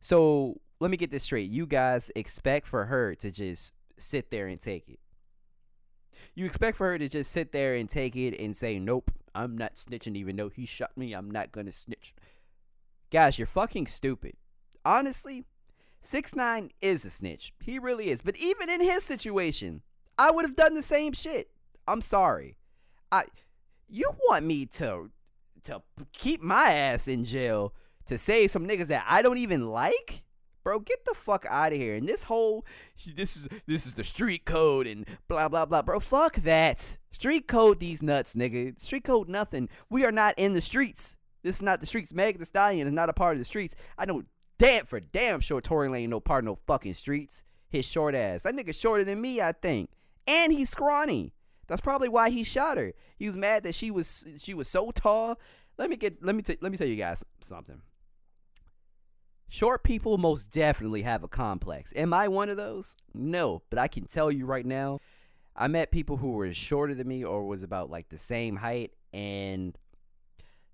So 0.00 0.60
let 0.80 0.90
me 0.90 0.96
get 0.96 1.10
this 1.10 1.24
straight. 1.24 1.50
You 1.50 1.66
guys 1.66 2.10
expect 2.14 2.66
for 2.66 2.86
her 2.86 3.14
to 3.16 3.30
just 3.30 3.72
sit 3.98 4.30
there 4.30 4.46
and 4.46 4.60
take 4.60 4.88
it. 4.88 4.98
You 6.34 6.46
expect 6.46 6.76
for 6.76 6.86
her 6.86 6.98
to 6.98 7.08
just 7.08 7.30
sit 7.30 7.52
there 7.52 7.74
and 7.74 7.88
take 7.88 8.16
it 8.16 8.38
and 8.38 8.56
say, 8.56 8.78
Nope, 8.78 9.10
I'm 9.34 9.56
not 9.56 9.74
snitching, 9.74 10.16
even 10.16 10.36
though 10.36 10.48
he 10.48 10.66
shot 10.66 10.96
me. 10.96 11.12
I'm 11.12 11.30
not 11.30 11.52
going 11.52 11.66
to 11.66 11.72
snitch. 11.72 12.14
Guys, 13.10 13.38
you're 13.38 13.46
fucking 13.46 13.86
stupid. 13.86 14.34
Honestly, 14.84 15.44
6 16.00 16.34
9 16.34 16.70
is 16.80 17.04
a 17.04 17.10
snitch. 17.10 17.52
He 17.60 17.78
really 17.78 18.10
is. 18.10 18.22
But 18.22 18.36
even 18.36 18.70
in 18.70 18.80
his 18.80 19.04
situation, 19.04 19.82
I 20.18 20.30
would 20.30 20.44
have 20.44 20.56
done 20.56 20.74
the 20.74 20.82
same 20.82 21.12
shit. 21.12 21.50
I'm 21.86 22.02
sorry. 22.02 22.56
I 23.12 23.24
you 23.88 24.10
want 24.28 24.44
me 24.44 24.66
to 24.66 25.10
to 25.64 25.82
keep 26.12 26.42
my 26.42 26.72
ass 26.72 27.08
in 27.08 27.24
jail 27.24 27.74
to 28.06 28.18
save 28.18 28.50
some 28.50 28.66
niggas 28.66 28.86
that 28.86 29.04
I 29.08 29.22
don't 29.22 29.38
even 29.38 29.68
like? 29.68 30.22
Bro. 30.66 30.80
Get 30.80 31.04
the 31.04 31.14
fuck 31.14 31.46
out 31.48 31.72
of 31.72 31.78
here. 31.78 31.94
And 31.94 32.08
this 32.08 32.24
whole 32.24 32.66
this 33.14 33.36
is 33.36 33.48
this 33.68 33.86
is 33.86 33.94
the 33.94 34.02
street 34.02 34.44
code 34.44 34.88
and 34.88 35.06
blah 35.28 35.48
blah 35.48 35.64
blah, 35.64 35.80
bro. 35.80 36.00
Fuck 36.00 36.34
that. 36.38 36.98
Street 37.12 37.46
code 37.46 37.78
these 37.78 38.02
nuts, 38.02 38.34
nigga. 38.34 38.76
Street 38.80 39.04
code 39.04 39.28
nothing. 39.28 39.68
We 39.88 40.04
are 40.04 40.10
not 40.10 40.34
in 40.36 40.54
the 40.54 40.60
streets. 40.60 41.18
This 41.44 41.54
is 41.54 41.62
not 41.62 41.78
the 41.78 41.86
streets. 41.86 42.12
Meg 42.12 42.40
Thee 42.40 42.44
Stallion 42.44 42.88
is 42.88 42.92
not 42.92 43.08
a 43.08 43.12
part 43.12 43.34
of 43.34 43.38
the 43.38 43.44
streets. 43.44 43.76
I 43.96 44.06
know 44.06 44.24
damn 44.58 44.86
for 44.86 44.98
damn 44.98 45.38
sure 45.38 45.60
Tory 45.60 45.88
Lanez 45.88 46.08
no 46.08 46.18
part 46.18 46.42
of 46.42 46.46
no 46.46 46.58
fucking 46.66 46.94
streets. 46.94 47.44
His 47.68 47.86
short 47.86 48.16
ass. 48.16 48.42
That 48.42 48.56
nigga 48.56 48.74
shorter 48.74 49.04
than 49.04 49.20
me, 49.20 49.40
I 49.40 49.52
think. 49.52 49.90
And 50.26 50.52
he's 50.52 50.70
scrawny. 50.70 51.32
That's 51.68 51.80
probably 51.80 52.08
why 52.08 52.30
he 52.30 52.42
shot 52.42 52.76
her. 52.76 52.92
He 53.16 53.28
was 53.28 53.36
mad 53.36 53.62
that 53.62 53.76
she 53.76 53.92
was 53.92 54.26
she 54.38 54.52
was 54.52 54.66
so 54.66 54.90
tall. 54.90 55.38
Let 55.78 55.90
me 55.90 55.96
get 55.96 56.24
let 56.24 56.34
me 56.34 56.42
t- 56.42 56.58
let 56.60 56.72
me 56.72 56.76
tell 56.76 56.88
you 56.88 56.96
guys 56.96 57.24
something. 57.40 57.82
Short 59.48 59.84
people 59.84 60.18
most 60.18 60.50
definitely 60.50 61.02
have 61.02 61.22
a 61.22 61.28
complex. 61.28 61.92
Am 61.96 62.12
I 62.12 62.28
one 62.28 62.48
of 62.48 62.56
those? 62.56 62.96
No, 63.14 63.62
but 63.70 63.78
I 63.78 63.88
can 63.88 64.06
tell 64.06 64.30
you 64.30 64.44
right 64.44 64.66
now, 64.66 65.00
I 65.54 65.68
met 65.68 65.90
people 65.90 66.16
who 66.18 66.32
were 66.32 66.52
shorter 66.52 66.94
than 66.94 67.08
me 67.08 67.24
or 67.24 67.46
was 67.46 67.62
about 67.62 67.90
like 67.90 68.08
the 68.08 68.18
same 68.18 68.56
height 68.56 68.92
and 69.12 69.78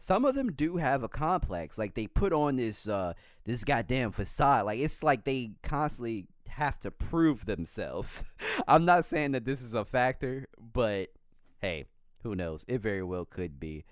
some 0.03 0.25
of 0.25 0.35
them 0.35 0.51
do 0.51 0.79
have 0.79 1.05
a 1.05 1.09
complex. 1.09 1.79
Like 1.79 1.95
they 1.95 2.09
put 2.09 2.33
on 2.33 2.57
this 2.57 2.89
uh 2.89 3.13
this 3.45 3.63
goddamn 3.63 4.11
facade. 4.11 4.67
Like 4.67 4.81
it's 4.81 5.03
like 5.03 5.25
they 5.25 5.53
constantly 5.63 6.27
have 6.49 6.81
to 6.81 6.91
prove 6.91 7.47
themselves. 7.47 8.25
I'm 8.69 8.85
not 8.85 9.05
saying 9.05 9.33
that 9.33 9.45
this 9.45 9.63
is 9.63 9.75
a 9.75 9.85
factor, 9.85 10.49
but 10.59 11.11
hey, 11.61 11.85
who 12.23 12.35
knows? 12.35 12.65
It 12.67 12.81
very 12.81 13.03
well 13.03 13.25
could 13.25 13.61
be. 13.61 13.85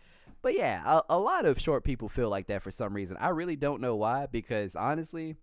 But 0.42 0.56
yeah, 0.56 0.82
a, 0.85 1.02
a, 1.11 1.18
lot 1.18 1.44
of 1.44 1.61
short 1.61 1.85
people 1.85 2.09
feel 2.09 2.30
like 2.30 2.47
that 2.47 2.62
for 2.62 2.70
some 2.70 2.94
reason. 2.94 3.16
I 3.20 3.28
really 3.28 3.56
don't 3.56 3.80
know 3.80 3.94
why 3.97 4.26
because 4.30 4.75
honestly, 4.75 5.37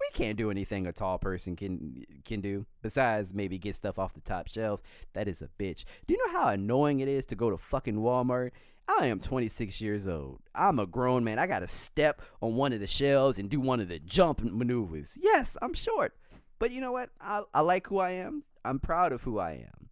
we 0.00 0.06
can't 0.12 0.36
do 0.36 0.50
anything 0.50 0.86
a 0.86 0.92
tall 0.92 1.18
person 1.18 1.54
can 1.54 2.04
can 2.24 2.40
do 2.40 2.66
besides 2.82 3.32
maybe 3.32 3.58
get 3.58 3.76
stuff 3.76 3.98
off 3.98 4.14
the 4.14 4.20
top 4.20 4.48
shelves. 4.48 4.82
That 5.12 5.28
is 5.28 5.40
a 5.40 5.48
bitch. 5.58 5.84
Do 6.06 6.14
you 6.14 6.26
know 6.26 6.38
how 6.38 6.48
annoying 6.48 7.00
it 7.00 7.08
is 7.08 7.26
to 7.26 7.36
go 7.36 7.50
to 7.50 7.56
fucking 7.56 7.96
Walmart? 7.96 8.50
I 8.86 9.06
am 9.06 9.18
26 9.18 9.80
years 9.80 10.06
old. 10.06 10.40
I'm 10.54 10.78
a 10.78 10.86
grown 10.86 11.24
man. 11.24 11.38
I 11.38 11.46
got 11.46 11.60
to 11.60 11.68
step 11.68 12.20
on 12.42 12.54
one 12.54 12.72
of 12.74 12.80
the 12.80 12.86
shelves 12.86 13.38
and 13.38 13.48
do 13.48 13.58
one 13.60 13.80
of 13.80 13.88
the 13.88 13.98
jump 13.98 14.42
maneuvers. 14.42 15.16
Yes, 15.22 15.56
I'm 15.62 15.72
short. 15.72 16.14
But 16.58 16.70
you 16.70 16.80
know 16.80 16.92
what? 16.92 17.10
I, 17.20 17.42
I 17.54 17.60
like 17.60 17.86
who 17.86 17.98
I 17.98 18.10
am. 18.10 18.44
I'm 18.64 18.78
proud 18.78 19.12
of 19.12 19.22
who 19.22 19.38
I 19.38 19.52
am. 19.52 19.88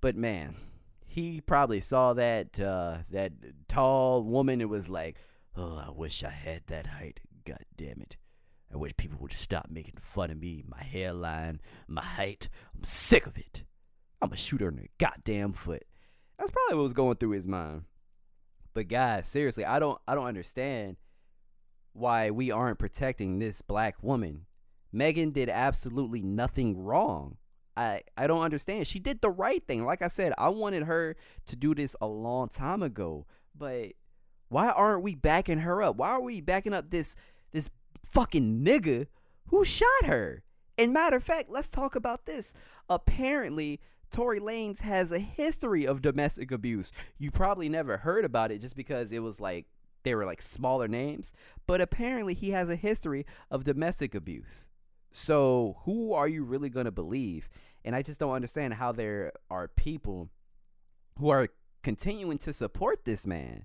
But 0.00 0.16
man, 0.16 0.54
he 1.18 1.40
probably 1.40 1.80
saw 1.80 2.12
that 2.14 2.60
uh, 2.60 2.98
that 3.10 3.32
tall 3.68 4.22
woman 4.22 4.60
and 4.60 4.70
was 4.70 4.88
like, 4.88 5.16
"Oh, 5.56 5.82
I 5.86 5.90
wish 5.90 6.22
I 6.24 6.30
had 6.30 6.62
that 6.66 6.86
height. 6.86 7.20
God 7.44 7.64
damn 7.76 8.00
it! 8.00 8.16
I 8.72 8.76
wish 8.76 8.96
people 8.96 9.18
would 9.20 9.32
stop 9.32 9.66
making 9.70 9.96
fun 9.98 10.30
of 10.30 10.38
me, 10.38 10.64
my 10.66 10.82
hairline, 10.82 11.60
my 11.86 12.02
height. 12.02 12.48
I'm 12.74 12.84
sick 12.84 13.26
of 13.26 13.36
it. 13.36 13.64
I'm 14.20 14.32
a 14.32 14.36
shooter 14.36 14.68
in 14.68 14.76
the 14.76 14.88
goddamn 14.98 15.52
foot." 15.52 15.84
That's 16.38 16.52
probably 16.52 16.76
what 16.76 16.84
was 16.84 16.92
going 16.92 17.16
through 17.16 17.30
his 17.30 17.46
mind. 17.46 17.82
But 18.72 18.86
guys, 18.86 19.26
seriously, 19.26 19.64
I 19.64 19.78
don't 19.78 20.00
I 20.06 20.14
don't 20.14 20.26
understand 20.26 20.96
why 21.92 22.30
we 22.30 22.50
aren't 22.52 22.78
protecting 22.78 23.38
this 23.38 23.60
black 23.60 24.02
woman. 24.02 24.46
Megan 24.92 25.32
did 25.32 25.48
absolutely 25.48 26.22
nothing 26.22 26.78
wrong. 26.78 27.38
I 27.78 28.02
I 28.16 28.26
don't 28.26 28.42
understand. 28.42 28.86
She 28.86 28.98
did 28.98 29.22
the 29.22 29.30
right 29.30 29.64
thing. 29.64 29.86
Like 29.86 30.02
I 30.02 30.08
said, 30.08 30.34
I 30.36 30.48
wanted 30.48 30.82
her 30.82 31.16
to 31.46 31.56
do 31.56 31.74
this 31.74 31.94
a 32.00 32.06
long 32.06 32.48
time 32.48 32.82
ago. 32.82 33.26
But 33.56 33.92
why 34.48 34.70
aren't 34.70 35.04
we 35.04 35.14
backing 35.14 35.58
her 35.58 35.82
up? 35.82 35.96
Why 35.96 36.10
are 36.10 36.20
we 36.20 36.40
backing 36.40 36.74
up 36.74 36.90
this 36.90 37.14
this 37.52 37.70
fucking 38.04 38.64
nigga 38.64 39.06
who 39.46 39.64
shot 39.64 40.06
her? 40.06 40.42
And 40.76 40.92
matter 40.92 41.16
of 41.16 41.24
fact, 41.24 41.50
let's 41.50 41.68
talk 41.68 41.94
about 41.94 42.26
this. 42.26 42.52
Apparently, 42.88 43.80
Tory 44.10 44.40
Lanez 44.40 44.80
has 44.80 45.12
a 45.12 45.18
history 45.18 45.86
of 45.86 46.02
domestic 46.02 46.50
abuse. 46.50 46.92
You 47.18 47.30
probably 47.30 47.68
never 47.68 47.98
heard 47.98 48.24
about 48.24 48.50
it 48.50 48.60
just 48.60 48.76
because 48.76 49.12
it 49.12 49.20
was 49.20 49.40
like 49.40 49.66
they 50.02 50.14
were 50.14 50.26
like 50.26 50.42
smaller 50.42 50.88
names, 50.88 51.32
but 51.66 51.80
apparently 51.80 52.34
he 52.34 52.50
has 52.50 52.68
a 52.68 52.76
history 52.76 53.26
of 53.50 53.64
domestic 53.64 54.14
abuse. 54.14 54.68
So, 55.10 55.78
who 55.84 56.12
are 56.12 56.28
you 56.28 56.44
really 56.44 56.68
going 56.68 56.84
to 56.84 56.92
believe? 56.92 57.48
And 57.88 57.96
I 57.96 58.02
just 58.02 58.20
don't 58.20 58.34
understand 58.34 58.74
how 58.74 58.92
there 58.92 59.32
are 59.50 59.66
people 59.66 60.28
who 61.18 61.30
are 61.30 61.48
continuing 61.82 62.36
to 62.40 62.52
support 62.52 63.06
this 63.06 63.26
man. 63.26 63.64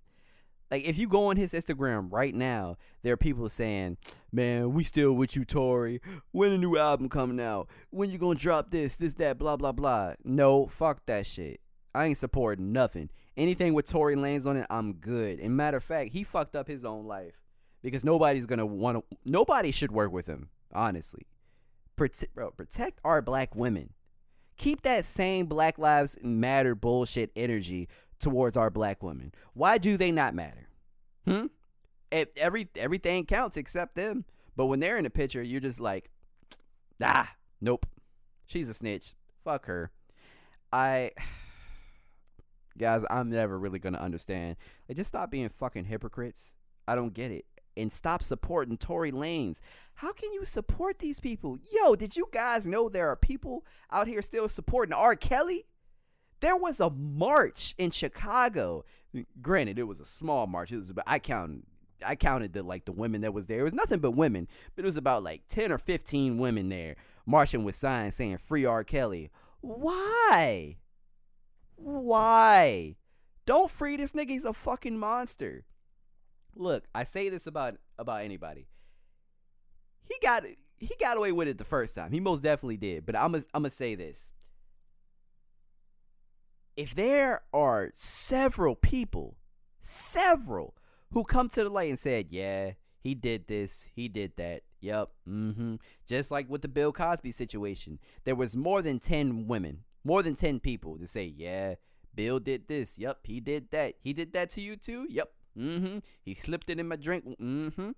Like 0.72 0.86
if 0.86 0.98
you 0.98 1.10
go 1.10 1.26
on 1.30 1.36
his 1.36 1.52
Instagram 1.52 2.08
right 2.10 2.34
now, 2.34 2.78
there 3.02 3.12
are 3.12 3.18
people 3.18 3.50
saying, 3.50 3.98
"Man, 4.32 4.72
we 4.72 4.86
still 4.86 5.12
with 5.12 5.36
you, 5.36 5.44
Tory. 5.44 6.00
When 6.32 6.54
a 6.54 6.58
new 6.58 6.78
album 6.78 7.10
coming 7.10 7.42
out? 7.42 7.68
When 7.90 8.10
you 8.12 8.18
gonna 8.18 8.40
drop 8.40 8.72
this, 8.72 8.96
this, 8.96 9.14
that, 9.16 9.38
blah, 9.38 9.58
blah, 9.58 9.74
blah." 9.74 10.14
No, 10.24 10.68
fuck 10.68 11.06
that 11.06 11.26
shit. 11.26 11.60
I 11.94 12.06
ain't 12.06 12.18
supporting 12.18 12.72
nothing. 12.72 13.10
Anything 13.36 13.74
with 13.74 13.90
Tory 13.90 14.16
Lanez 14.16 14.46
on 14.46 14.56
it, 14.56 14.68
I'm 14.70 14.94
good. 14.94 15.42
And 15.42 15.58
matter 15.58 15.76
of 15.76 15.84
fact, 15.84 16.14
he 16.14 16.24
fucked 16.24 16.56
up 16.56 16.70
his 16.70 16.86
own 16.86 17.08
life 17.08 17.42
because 17.82 18.06
nobody's 18.06 18.46
gonna 18.46 18.66
want 18.66 19.00
to. 19.00 19.18
Nobody 19.26 19.72
should 19.72 19.92
work 19.92 20.14
with 20.14 20.28
him. 20.28 20.48
Honestly, 20.72 21.28
protect, 21.98 22.34
bro, 22.34 22.52
protect 22.52 23.02
our 23.04 23.22
black 23.22 23.54
women 23.54 23.90
keep 24.58 24.82
that 24.84 25.06
same 25.06 25.46
Black 25.46 25.78
Lives 25.78 26.18
Matter 26.22 26.76
bullshit 26.76 27.32
energy 27.36 27.88
towards 28.20 28.58
our 28.58 28.70
black 28.70 29.04
women. 29.04 29.34
Why 29.54 29.78
do 29.78 29.98
they 29.98 30.12
not 30.12 30.34
matter? 30.34 30.68
Hmm? 31.26 31.48
every 32.38 32.70
everything 32.76 33.26
counts 33.26 33.58
except 33.58 33.96
them. 33.96 34.26
But 34.56 34.68
when 34.68 34.80
they're 34.80 34.98
in 34.98 35.04
the 35.04 35.10
picture, 35.10 35.42
you're 35.42 35.60
just 35.60 35.80
like, 35.80 36.12
ah, 37.02 37.34
nope. 37.60 37.86
She's 38.46 38.70
a 38.70 38.74
snitch. 38.74 39.14
Fuck 39.44 39.66
her. 39.66 39.92
I 40.72 41.12
guys, 42.78 43.04
I'm 43.10 43.30
never 43.30 43.58
really 43.58 43.80
gonna 43.80 43.98
understand. 43.98 44.58
Like, 44.88 44.98
just 44.98 45.10
stop 45.10 45.32
being 45.32 45.50
fucking 45.50 45.86
hypocrites. 45.86 46.56
I 46.88 46.96
don't 46.96 47.14
get 47.14 47.32
it 47.32 47.46
and 47.76 47.92
stop 47.92 48.24
supporting 48.24 48.78
Tory 48.78 49.12
Lanez. 49.12 49.60
How 49.96 50.12
can 50.14 50.34
you 50.34 50.46
support 50.46 51.00
these 51.00 51.20
people? 51.20 51.58
Yo, 51.72 51.96
did 51.96 52.16
you 52.16 52.28
guys 52.32 52.66
know 52.66 52.90
there 52.90 53.10
are 53.10 53.16
people 53.16 53.66
out 53.92 54.08
here 54.08 54.22
still 54.22 54.48
supporting 54.48 54.94
R. 54.94 55.16
Kelly? 55.16 55.66
There 56.40 56.58
was 56.58 56.80
a 56.80 56.90
march 56.90 57.74
in 57.78 57.92
Chicago. 57.92 58.86
Granted, 59.42 59.80
it 59.80 59.84
was 59.84 60.00
a 60.00 60.06
small 60.06 60.48
march. 60.48 60.72
It 60.72 60.78
was 60.78 60.90
about 60.90 61.06
I 61.08 61.20
counted 61.20 61.64
I 62.06 62.16
counted 62.16 62.54
the 62.54 62.64
like 62.64 62.86
the 62.86 62.92
women 62.92 63.22
that 63.22 63.34
was 63.34 63.48
there. 63.48 63.62
It 63.62 63.64
was 63.64 63.74
nothing 63.74 64.00
but 64.00 64.12
women, 64.12 64.48
but 64.76 64.84
it 64.84 64.86
was 64.86 64.98
about 64.98 65.24
like 65.24 65.44
10 65.48 65.72
or 65.72 65.78
15 65.78 66.38
women 66.38 66.70
there 66.70 66.96
marching 67.26 67.64
with 67.64 67.76
signs 67.76 68.16
saying 68.16 68.40
free 68.40 68.66
R. 68.66 68.84
Kelly. 68.84 69.32
Why? 69.62 70.78
Why? 71.76 72.96
Don't 73.46 73.72
free 73.72 73.98
this 73.98 74.12
nigga. 74.14 74.30
He's 74.30 74.46
a 74.46 74.54
fucking 74.54 74.98
monster. 74.98 75.64
Look, 76.56 76.86
I 76.94 77.04
say 77.04 77.30
this 77.30 77.48
about 77.48 77.76
about 77.98 78.22
anybody. 78.22 78.68
He 80.04 80.16
got 80.22 80.44
he 80.78 80.96
got 81.00 81.18
away 81.18 81.32
with 81.32 81.48
it 81.48 81.58
the 81.58 81.64
first 81.64 81.96
time. 81.96 82.12
He 82.12 82.20
most 82.20 82.44
definitely 82.44 82.78
did. 82.78 83.06
But 83.06 83.16
I'm 83.16 83.44
gonna 83.54 83.70
say 83.70 83.96
this. 83.96 84.34
If 86.76 86.96
there 86.96 87.42
are 87.54 87.92
several 87.94 88.76
people, 88.76 89.38
several 89.80 90.76
who 91.12 91.24
come 91.24 91.50
to 91.50 91.64
the 91.64 91.70
light 91.70 91.90
and 91.90 92.00
said, 92.00 92.28
"Yeah, 92.30 92.72
he 93.00 93.14
did 93.16 93.48
this, 93.48 93.90
he 93.96 94.08
did 94.08 94.36
that." 94.38 94.64
Yep. 94.82 95.10
Mm-hmm. 95.30 95.76
Just 96.08 96.32
like 96.32 96.50
with 96.50 96.62
the 96.62 96.68
Bill 96.68 96.92
Cosby 96.92 97.32
situation, 97.32 98.00
there 98.26 98.36
was 98.36 98.58
more 98.58 98.82
than 98.82 99.00
10 99.00 99.48
women, 99.48 99.86
more 100.04 100.22
than 100.22 100.36
10 100.36 100.60
people 100.60 100.98
to 100.98 101.08
say, 101.08 101.24
"Yeah, 101.24 101.76
Bill 102.16 102.40
did 102.40 102.68
this. 102.68 102.98
Yep, 103.00 103.20
he 103.24 103.40
did 103.40 103.72
that. 103.72 103.96
He 104.00 104.14
did 104.14 104.34
that 104.34 104.50
to 104.52 104.62
you 104.62 104.76
too. 104.76 105.08
Yep. 105.10 105.32
Mm-hmm. 105.58 106.00
He 106.22 106.34
slipped 106.34 106.70
it 106.70 106.80
in 106.80 106.88
my 106.88 106.96
drink. 106.96 107.26
Mm-hmm. 107.40 107.92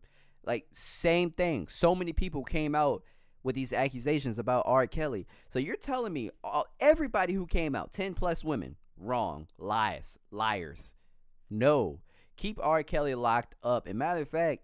Like 0.46 0.68
same 0.74 1.32
thing. 1.32 1.68
So 1.70 1.96
many 1.96 2.14
people 2.14 2.44
came 2.44 2.76
out 2.76 3.04
with 3.44 3.56
these 3.56 3.74
accusations 3.74 4.40
about 4.40 4.64
R. 4.66 4.88
Kelly. 4.88 5.28
So 5.50 5.60
you're 5.60 5.76
telling 5.76 6.14
me 6.14 6.32
all, 6.44 6.66
everybody 6.80 7.34
who 7.34 7.46
came 7.46 7.76
out, 7.76 7.94
10 7.94 8.16
plus 8.16 8.44
women, 8.44 8.76
wrong, 8.98 9.48
lies, 9.58 10.18
liars. 10.32 10.96
No. 11.50 12.02
Keep 12.38 12.60
R. 12.62 12.84
Kelly 12.84 13.16
locked 13.16 13.56
up. 13.64 13.88
And 13.88 14.00
matter 14.00 14.22
of 14.22 14.30
fact, 14.30 14.64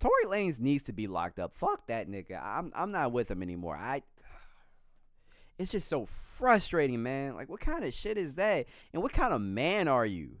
Tory 0.00 0.24
Lanez 0.24 0.58
needs 0.58 0.82
to 0.84 0.92
be 0.92 1.06
locked 1.06 1.38
up. 1.38 1.54
Fuck 1.56 1.86
that 1.86 2.08
nigga. 2.08 2.40
I'm 2.42 2.72
I'm 2.74 2.90
not 2.90 3.12
with 3.12 3.30
him 3.30 3.42
anymore. 3.42 3.76
I 3.76 4.02
it's 5.58 5.70
just 5.70 5.88
so 5.88 6.06
frustrating, 6.06 7.02
man. 7.02 7.34
Like 7.34 7.48
what 7.48 7.60
kind 7.60 7.84
of 7.84 7.92
shit 7.92 8.16
is 8.16 8.34
that? 8.34 8.66
And 8.92 9.02
what 9.02 9.12
kind 9.12 9.32
of 9.32 9.40
man 9.42 9.88
are 9.88 10.06
you? 10.06 10.38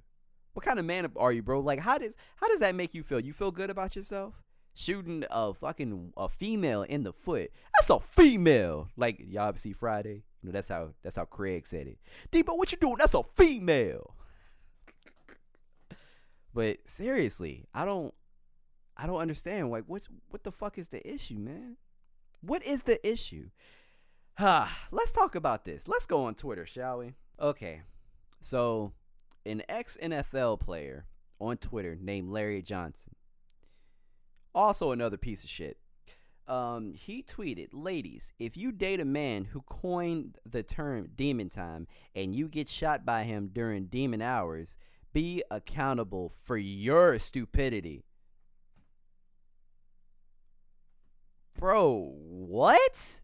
What 0.52 0.64
kind 0.64 0.78
of 0.78 0.84
man 0.84 1.10
are 1.16 1.32
you, 1.32 1.42
bro? 1.42 1.60
Like, 1.60 1.80
how 1.80 1.98
does 1.98 2.16
how 2.36 2.48
does 2.48 2.60
that 2.60 2.74
make 2.74 2.94
you 2.94 3.02
feel? 3.02 3.20
You 3.20 3.32
feel 3.32 3.50
good 3.50 3.70
about 3.70 3.96
yourself? 3.96 4.42
Shooting 4.74 5.24
a 5.30 5.52
fucking 5.54 6.12
a 6.16 6.28
female 6.28 6.82
in 6.82 7.02
the 7.02 7.12
foot. 7.12 7.50
That's 7.74 7.90
a 7.90 8.00
female. 8.00 8.88
Like 8.96 9.22
y'all 9.26 9.54
see 9.56 9.72
Friday. 9.72 10.24
You 10.42 10.48
know 10.48 10.52
that's 10.52 10.68
how 10.68 10.90
that's 11.02 11.16
how 11.16 11.24
Craig 11.24 11.66
said 11.66 11.86
it. 11.86 11.98
Debo, 12.32 12.56
what 12.56 12.72
you 12.72 12.78
doing? 12.78 12.96
That's 12.98 13.14
a 13.14 13.22
female. 13.36 14.14
but 16.54 16.78
seriously, 16.86 17.66
I 17.74 17.84
don't 17.84 18.14
I 18.96 19.06
don't 19.06 19.20
understand. 19.20 19.70
Like, 19.70 19.84
what 19.86 20.02
what 20.28 20.44
the 20.44 20.52
fuck 20.52 20.78
is 20.78 20.88
the 20.88 21.06
issue, 21.08 21.38
man? 21.38 21.76
What 22.42 22.62
is 22.64 22.82
the 22.82 23.06
issue? 23.08 23.50
Huh, 24.34 24.66
let's 24.90 25.12
talk 25.12 25.34
about 25.34 25.64
this. 25.64 25.88
Let's 25.88 26.06
go 26.06 26.24
on 26.24 26.34
Twitter, 26.34 26.66
shall 26.66 26.98
we? 26.98 27.14
Okay. 27.38 27.82
So, 28.40 28.92
an 29.44 29.62
ex 29.68 29.96
NFL 30.02 30.60
player 30.60 31.06
on 31.40 31.56
Twitter 31.56 31.96
named 32.00 32.30
Larry 32.30 32.62
Johnson, 32.62 33.14
also 34.54 34.92
another 34.92 35.16
piece 35.16 35.44
of 35.44 35.50
shit. 35.50 35.78
Um, 36.46 36.94
he 36.94 37.22
tweeted, 37.22 37.68
"Ladies, 37.72 38.32
if 38.38 38.56
you 38.56 38.72
date 38.72 38.98
a 39.00 39.04
man 39.04 39.44
who 39.46 39.62
coined 39.62 40.38
the 40.44 40.62
term 40.62 41.10
demon 41.14 41.48
time 41.48 41.86
and 42.14 42.34
you 42.34 42.48
get 42.48 42.68
shot 42.68 43.04
by 43.04 43.22
him 43.22 43.50
during 43.52 43.86
demon 43.86 44.20
hours, 44.20 44.76
be 45.12 45.42
accountable 45.50 46.28
for 46.28 46.56
your 46.56 47.18
stupidity." 47.18 48.04
Bro, 51.54 52.14
what? 52.16 53.20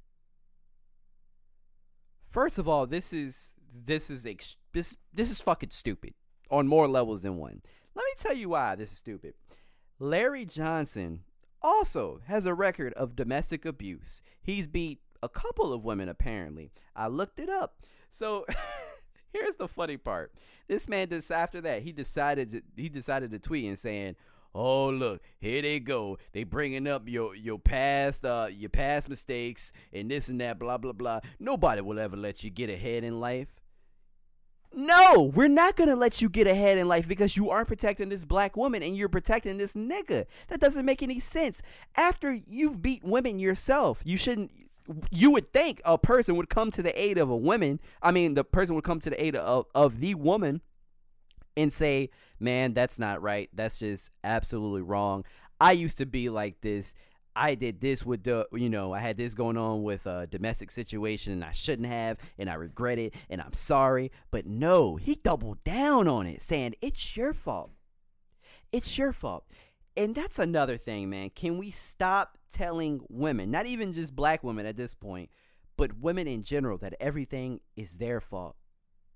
First 2.27 2.59
of 2.59 2.69
all, 2.69 2.87
this 2.87 3.15
is 3.15 3.55
this 3.85 4.11
is 4.11 4.25
ex- 4.27 4.57
this 4.73 4.97
this 5.13 5.31
is 5.31 5.41
fucking 5.41 5.71
stupid 5.71 6.15
on 6.51 6.67
more 6.67 6.89
levels 6.89 7.23
than 7.23 7.37
one. 7.37 7.63
Let 7.95 8.05
me 8.05 8.13
tell 8.19 8.35
you 8.35 8.51
why 8.51 8.75
this 8.75 8.93
is 8.93 8.99
stupid. 8.99 9.35
Larry 9.99 10.45
Johnson 10.45 11.21
also 11.63 12.21
has 12.27 12.47
a 12.47 12.55
record 12.55 12.93
of 12.95 13.17
domestic 13.17 13.65
abuse. 13.65 14.23
He's 14.43 14.67
beat 14.67 15.01
a 15.23 15.29
couple 15.29 15.73
of 15.73 15.85
women 15.85 16.09
apparently. 16.09 16.73
I 16.95 17.09
looked 17.09 17.41
it 17.41 17.49
up. 17.49 17.83
So 18.11 18.47
here's 19.33 19.57
the 19.57 19.69
funny 19.69 19.97
part. 19.97 20.33
This 20.69 20.89
man 20.89 21.09
just 21.09 21.31
after 21.31 21.61
that 21.63 21.83
he 21.83 21.93
decided 21.93 22.53
to, 22.53 22.63
he 22.77 22.89
decided 22.89 23.31
to 23.31 23.39
tweet 23.39 23.67
and 23.67 23.79
saying, 23.79 24.17
oh 24.55 24.89
look 24.89 25.21
here 25.39 25.61
they 25.61 25.79
go 25.79 26.17
they 26.33 26.43
bringing 26.43 26.89
up 26.89 27.03
your 27.07 27.37
your 27.37 27.59
past 27.59 28.25
uh 28.25 28.49
your 28.51 28.71
past 28.71 29.07
mistakes 29.07 29.71
and 29.93 30.11
this 30.11 30.29
and 30.29 30.41
that 30.41 30.59
blah 30.59 30.79
blah 30.79 30.93
blah 30.93 31.21
nobody 31.39 31.83
will 31.83 31.99
ever 31.99 32.17
let 32.17 32.43
you 32.43 32.49
get 32.49 32.71
ahead 32.71 33.05
in 33.05 33.21
life 33.21 33.61
no, 34.75 35.33
we're 35.35 35.49
not 35.49 35.77
gonna 35.77 35.97
let 35.97 36.21
you 36.21 36.29
get 36.29 36.47
ahead 36.47 36.79
in 36.79 36.89
life 36.89 37.09
because 37.09 37.37
you 37.37 37.51
aren't 37.51 37.69
protecting 37.69 38.09
this 38.09 38.25
black 38.25 38.57
woman 38.57 38.83
and 38.83 38.97
you're 38.97 39.09
protecting 39.09 39.57
this 39.57 39.75
nigga. 39.75 40.27
That 40.49 40.61
doesn't 40.61 40.85
make 40.85 41.03
any 41.03 41.21
sense. 41.21 41.63
After 41.97 42.33
you've 42.33 42.83
beat 42.83 43.03
women 43.05 43.39
yourself, 43.39 44.03
you 44.05 44.17
shouldn't. 44.17 44.51
You 45.11 45.33
would 45.33 45.53
think 45.53 45.81
a 45.85 45.99
person 45.99 46.37
would 46.37 46.49
come 46.49 46.71
to 46.71 46.83
the 46.83 47.01
aid 47.01 47.19
of 47.19 47.29
a 47.29 47.37
woman. 47.37 47.81
I 48.03 48.13
mean, 48.13 48.35
the 48.35 48.45
person 48.45 48.77
would 48.77 48.85
come 48.85 49.01
to 49.01 49.11
the 49.11 49.21
aid 49.21 49.35
of, 49.35 49.67
of 49.75 49.99
the 49.99 50.15
woman 50.15 50.61
and 51.57 51.73
say, 51.73 52.11
man, 52.39 52.73
that's 52.73 52.99
not 52.99 53.21
right. 53.21 53.49
That's 53.53 53.79
just 53.81 54.11
absolutely 54.23 54.83
wrong. 54.83 55.25
I 55.61 55.73
used 55.73 55.99
to 55.99 56.07
be 56.07 56.29
like 56.29 56.61
this. 56.61 56.95
I 57.37 57.55
did 57.55 57.81
this 57.81 58.05
with 58.05 58.25
the, 58.25 58.49
you 58.53 58.71
know, 58.71 58.93
I 58.93 59.01
had 59.01 59.17
this 59.17 59.35
going 59.35 59.57
on 59.57 59.83
with 59.83 60.07
a 60.07 60.27
domestic 60.27 60.71
situation 60.71 61.33
and 61.33 61.45
I 61.45 61.53
shouldn't 61.53 61.87
have, 61.87 62.19
and 62.39 62.49
I 62.49 62.55
regret 62.55 62.99
it, 62.99 63.15
and 63.29 63.41
I'm 63.41 63.53
sorry. 63.53 64.11
But 64.31 64.47
no, 64.47 64.97
he 64.97 65.17
doubled 65.17 65.63
down 65.63 66.09
on 66.09 66.27
it, 66.27 66.43
saying, 66.43 66.75
it's 66.81 67.17
your 67.17 67.35
fault. 67.35 67.71
It's 68.73 68.97
your 68.99 69.13
fault. 69.13 69.45
And 69.97 70.15
that's 70.15 70.39
another 70.39 70.77
thing, 70.77 71.11
man. 71.11 71.31
Can 71.31 71.59
we 71.59 71.71
stop 71.71 72.39
telling 72.53 73.03
women, 73.09 73.51
not 73.51 73.67
even 73.67 73.93
just 73.93 74.17
black 74.17 74.43
women 74.43 74.67
at 74.67 74.77
this 74.77 74.95
point, 74.95 75.31
but 75.77 75.99
women 75.99 76.27
in 76.27 76.43
general, 76.43 76.79
that 76.79 76.95
everything 77.01 77.61
is 77.77 77.99
their 77.99 78.21
fault? 78.21 78.57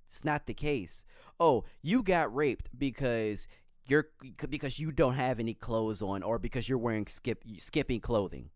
It's 0.09 0.25
not 0.25 0.47
the 0.47 0.55
case. 0.55 1.05
Oh, 1.39 1.65
you 1.83 2.03
got 2.03 2.35
raped 2.35 2.69
because 2.77 3.47
you're 3.91 4.09
because 4.49 4.79
you 4.79 4.93
don't 4.93 5.15
have 5.15 5.41
any 5.41 5.55
clothes 5.55 6.03
on 6.03 6.23
or 6.23 6.39
because 6.39 6.69
you're 6.69 6.79
wearing 6.79 7.07
skip 7.07 7.45
skipping 7.59 8.01
clothing. 8.01 8.51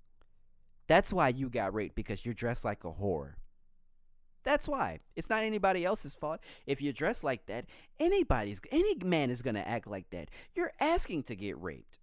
That's 0.87 1.13
why 1.13 1.29
you 1.29 1.49
got 1.49 1.75
raped 1.75 1.95
because 1.95 2.25
you're 2.25 2.35
dressed 2.35 2.65
like 2.65 2.85
a 2.85 2.93
whore. 2.93 3.35
That's 4.45 4.69
why. 4.69 5.01
It's 5.17 5.31
not 5.31 5.43
anybody 5.43 5.85
else's 5.85 6.15
fault. 6.15 6.41
If 6.67 6.83
you're 6.83 6.93
dressed 6.93 7.25
like 7.25 7.47
that, 7.47 7.65
anybody's 7.99 8.61
any 8.71 8.95
man 9.03 9.31
is 9.31 9.43
going 9.43 9.55
to 9.55 9.67
act 9.67 9.87
like 9.87 10.11
that. 10.11 10.29
You're 10.55 10.73
asking 10.79 11.25
to 11.25 11.37
get 11.37 11.61
raped. 11.61 11.99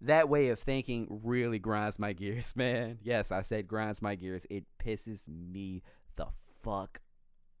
That 0.00 0.28
way 0.28 0.48
of 0.48 0.60
thinking 0.60 1.20
really 1.24 1.58
grinds 1.58 1.98
my 1.98 2.12
gears, 2.12 2.54
man. 2.56 2.98
Yes, 3.02 3.32
I 3.32 3.42
said 3.42 3.68
grinds 3.68 4.02
my 4.02 4.16
gears. 4.16 4.46
It 4.50 4.64
pisses 4.84 5.28
me 5.28 5.82
the 6.16 6.26
fuck 6.62 7.00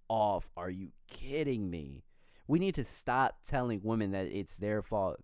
off. 0.08 0.50
Are 0.56 0.70
you 0.70 0.90
kidding 1.08 1.70
me? 1.70 2.02
We 2.48 2.58
need 2.58 2.74
to 2.74 2.84
stop 2.84 3.38
telling 3.46 3.80
women 3.84 4.10
that 4.10 4.26
it's 4.26 4.56
their 4.56 4.82
fault. 4.82 5.20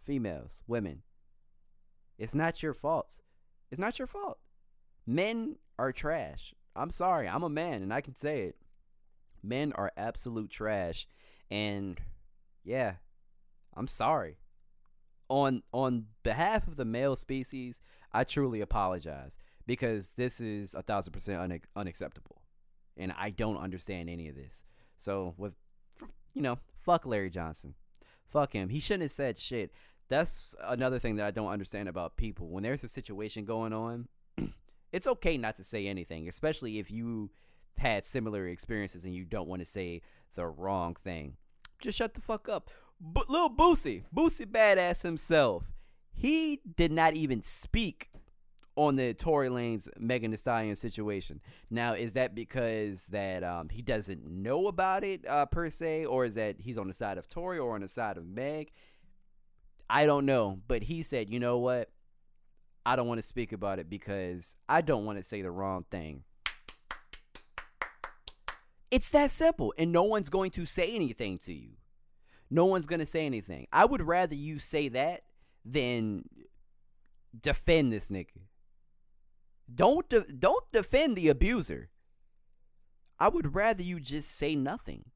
Females, 0.00 0.62
women. 0.66 1.02
It's 2.18 2.34
not 2.34 2.62
your 2.62 2.74
fault. 2.74 3.20
It's 3.70 3.78
not 3.78 3.98
your 3.98 4.08
fault. 4.08 4.38
Men 5.06 5.56
are 5.78 5.92
trash. 5.92 6.54
I'm 6.74 6.90
sorry. 6.90 7.28
I'm 7.28 7.42
a 7.44 7.48
man 7.48 7.82
and 7.82 7.92
I 7.92 8.00
can 8.00 8.16
say 8.16 8.42
it. 8.42 8.56
Men 9.42 9.72
are 9.74 9.92
absolute 9.96 10.50
trash. 10.50 11.06
And 11.50 12.00
yeah, 12.64 12.94
I'm 13.76 13.86
sorry. 13.86 14.38
On 15.28 15.62
on 15.72 16.06
behalf 16.22 16.66
of 16.66 16.76
the 16.76 16.84
male 16.86 17.14
species, 17.14 17.80
I 18.12 18.24
truly 18.24 18.60
apologize 18.62 19.36
because 19.66 20.12
this 20.16 20.40
is 20.40 20.74
a 20.74 20.82
thousand 20.82 21.12
percent 21.12 21.62
unacceptable, 21.76 22.40
and 22.96 23.12
I 23.12 23.28
don't 23.28 23.58
understand 23.58 24.08
any 24.08 24.28
of 24.28 24.36
this. 24.36 24.64
So 24.96 25.34
with, 25.36 25.52
you 26.34 26.42
know, 26.42 26.58
fuck 26.78 27.06
Larry 27.06 27.30
Johnson, 27.30 27.74
fuck 28.26 28.52
him. 28.52 28.68
He 28.68 28.80
shouldn't 28.80 29.02
have 29.02 29.10
said 29.10 29.38
shit. 29.38 29.72
That's 30.08 30.54
another 30.62 30.98
thing 30.98 31.16
that 31.16 31.26
I 31.26 31.30
don't 31.30 31.48
understand 31.48 31.88
about 31.88 32.16
people. 32.16 32.48
When 32.48 32.62
there's 32.62 32.84
a 32.84 32.88
situation 32.88 33.44
going 33.44 33.72
on, 33.72 34.08
it's 34.92 35.06
okay 35.06 35.36
not 35.36 35.56
to 35.56 35.64
say 35.64 35.86
anything, 35.86 36.28
especially 36.28 36.78
if 36.78 36.90
you 36.90 37.30
had 37.76 38.06
similar 38.06 38.46
experiences 38.48 39.04
and 39.04 39.14
you 39.14 39.24
don't 39.24 39.48
want 39.48 39.60
to 39.60 39.66
say 39.66 40.00
the 40.34 40.46
wrong 40.46 40.94
thing. 40.94 41.36
Just 41.78 41.98
shut 41.98 42.14
the 42.14 42.20
fuck 42.20 42.48
up. 42.48 42.70
But 43.00 43.30
little 43.30 43.50
Boosie, 43.50 44.04
Boosie 44.14 44.46
Badazz 44.46 45.02
himself, 45.02 45.72
he 46.12 46.60
did 46.76 46.90
not 46.90 47.14
even 47.14 47.42
speak 47.42 48.10
on 48.78 48.94
the 48.94 49.12
Tory 49.12 49.48
Lanez 49.48 49.88
Megan 49.98 50.30
Thee 50.30 50.36
Stallion 50.36 50.76
situation. 50.76 51.40
Now, 51.68 51.94
is 51.94 52.12
that 52.12 52.32
because 52.32 53.06
that 53.06 53.42
um, 53.42 53.70
he 53.70 53.82
doesn't 53.82 54.24
know 54.24 54.68
about 54.68 55.02
it 55.02 55.26
uh, 55.26 55.46
per 55.46 55.68
se, 55.68 56.04
or 56.04 56.24
is 56.24 56.34
that 56.34 56.60
he's 56.60 56.78
on 56.78 56.86
the 56.86 56.94
side 56.94 57.18
of 57.18 57.28
Tory 57.28 57.58
or 57.58 57.74
on 57.74 57.80
the 57.80 57.88
side 57.88 58.16
of 58.16 58.24
Meg? 58.24 58.70
I 59.90 60.06
don't 60.06 60.24
know, 60.24 60.60
but 60.68 60.84
he 60.84 61.02
said, 61.02 61.28
you 61.28 61.40
know 61.40 61.58
what? 61.58 61.90
I 62.86 62.94
don't 62.94 63.08
want 63.08 63.18
to 63.18 63.26
speak 63.26 63.52
about 63.52 63.80
it 63.80 63.90
because 63.90 64.54
I 64.68 64.80
don't 64.80 65.04
want 65.04 65.18
to 65.18 65.24
say 65.24 65.42
the 65.42 65.50
wrong 65.50 65.84
thing. 65.90 66.22
It's 68.92 69.10
that 69.10 69.32
simple, 69.32 69.74
and 69.76 69.90
no 69.90 70.04
one's 70.04 70.30
going 70.30 70.52
to 70.52 70.64
say 70.64 70.94
anything 70.94 71.38
to 71.40 71.52
you. 71.52 71.70
No 72.48 72.64
one's 72.66 72.86
going 72.86 73.00
to 73.00 73.06
say 73.06 73.26
anything. 73.26 73.66
I 73.72 73.86
would 73.86 74.02
rather 74.02 74.36
you 74.36 74.60
say 74.60 74.88
that 74.90 75.24
than 75.64 76.26
defend 77.42 77.92
this 77.92 78.08
nigga. 78.08 78.38
Don't 79.72 80.08
de- 80.08 80.32
don't 80.32 80.64
defend 80.72 81.16
the 81.16 81.28
abuser. 81.28 81.90
I 83.18 83.28
would 83.28 83.54
rather 83.54 83.82
you 83.82 84.00
just 84.00 84.30
say 84.30 84.54
nothing. 84.54 85.06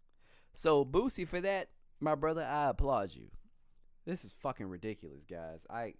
So 0.52 0.84
Boosie, 0.84 1.26
for 1.26 1.40
that, 1.40 1.68
my 2.00 2.14
brother, 2.14 2.44
I 2.44 2.68
applaud 2.68 3.14
you. 3.14 3.28
This 4.04 4.24
is 4.24 4.32
fucking 4.32 4.66
ridiculous, 4.66 5.24
guys. 5.24 5.66
I 5.70 5.94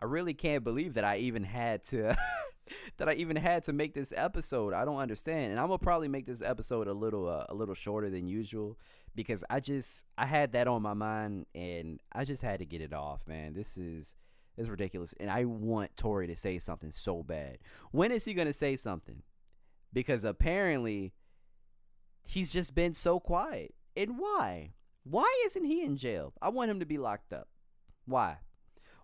I 0.00 0.04
really 0.04 0.34
can't 0.34 0.64
believe 0.64 0.94
that 0.94 1.04
I 1.04 1.18
even 1.18 1.44
had 1.44 1.84
to 1.84 2.16
that 2.98 3.08
I 3.08 3.14
even 3.14 3.36
had 3.36 3.64
to 3.64 3.72
make 3.72 3.94
this 3.94 4.12
episode. 4.16 4.74
I 4.74 4.84
don't 4.84 4.98
understand, 4.98 5.52
and 5.52 5.60
I'm 5.60 5.68
gonna 5.68 5.78
probably 5.78 6.08
make 6.08 6.26
this 6.26 6.42
episode 6.42 6.88
a 6.88 6.92
little 6.92 7.28
uh, 7.28 7.46
a 7.48 7.54
little 7.54 7.74
shorter 7.74 8.10
than 8.10 8.26
usual 8.26 8.78
because 9.14 9.44
I 9.48 9.60
just 9.60 10.04
I 10.18 10.26
had 10.26 10.52
that 10.52 10.68
on 10.68 10.82
my 10.82 10.94
mind 10.94 11.46
and 11.54 12.00
I 12.12 12.24
just 12.24 12.42
had 12.42 12.58
to 12.58 12.66
get 12.66 12.80
it 12.80 12.92
off, 12.92 13.26
man. 13.26 13.54
This 13.54 13.78
is 13.78 14.14
is 14.56 14.70
ridiculous, 14.70 15.14
and 15.20 15.30
I 15.30 15.44
want 15.44 15.96
Tory 15.96 16.26
to 16.26 16.36
say 16.36 16.58
something 16.58 16.92
so 16.92 17.22
bad. 17.22 17.58
When 17.90 18.10
is 18.10 18.24
he 18.24 18.34
gonna 18.34 18.52
say 18.52 18.76
something? 18.76 19.22
Because 19.92 20.24
apparently 20.24 21.12
he's 22.26 22.50
just 22.50 22.74
been 22.74 22.94
so 22.94 23.20
quiet. 23.20 23.74
And 23.96 24.18
why? 24.18 24.72
Why 25.04 25.44
isn't 25.46 25.64
he 25.64 25.82
in 25.82 25.96
jail? 25.96 26.32
I 26.42 26.48
want 26.48 26.70
him 26.70 26.80
to 26.80 26.86
be 26.86 26.98
locked 26.98 27.32
up. 27.32 27.48
Why? 28.06 28.38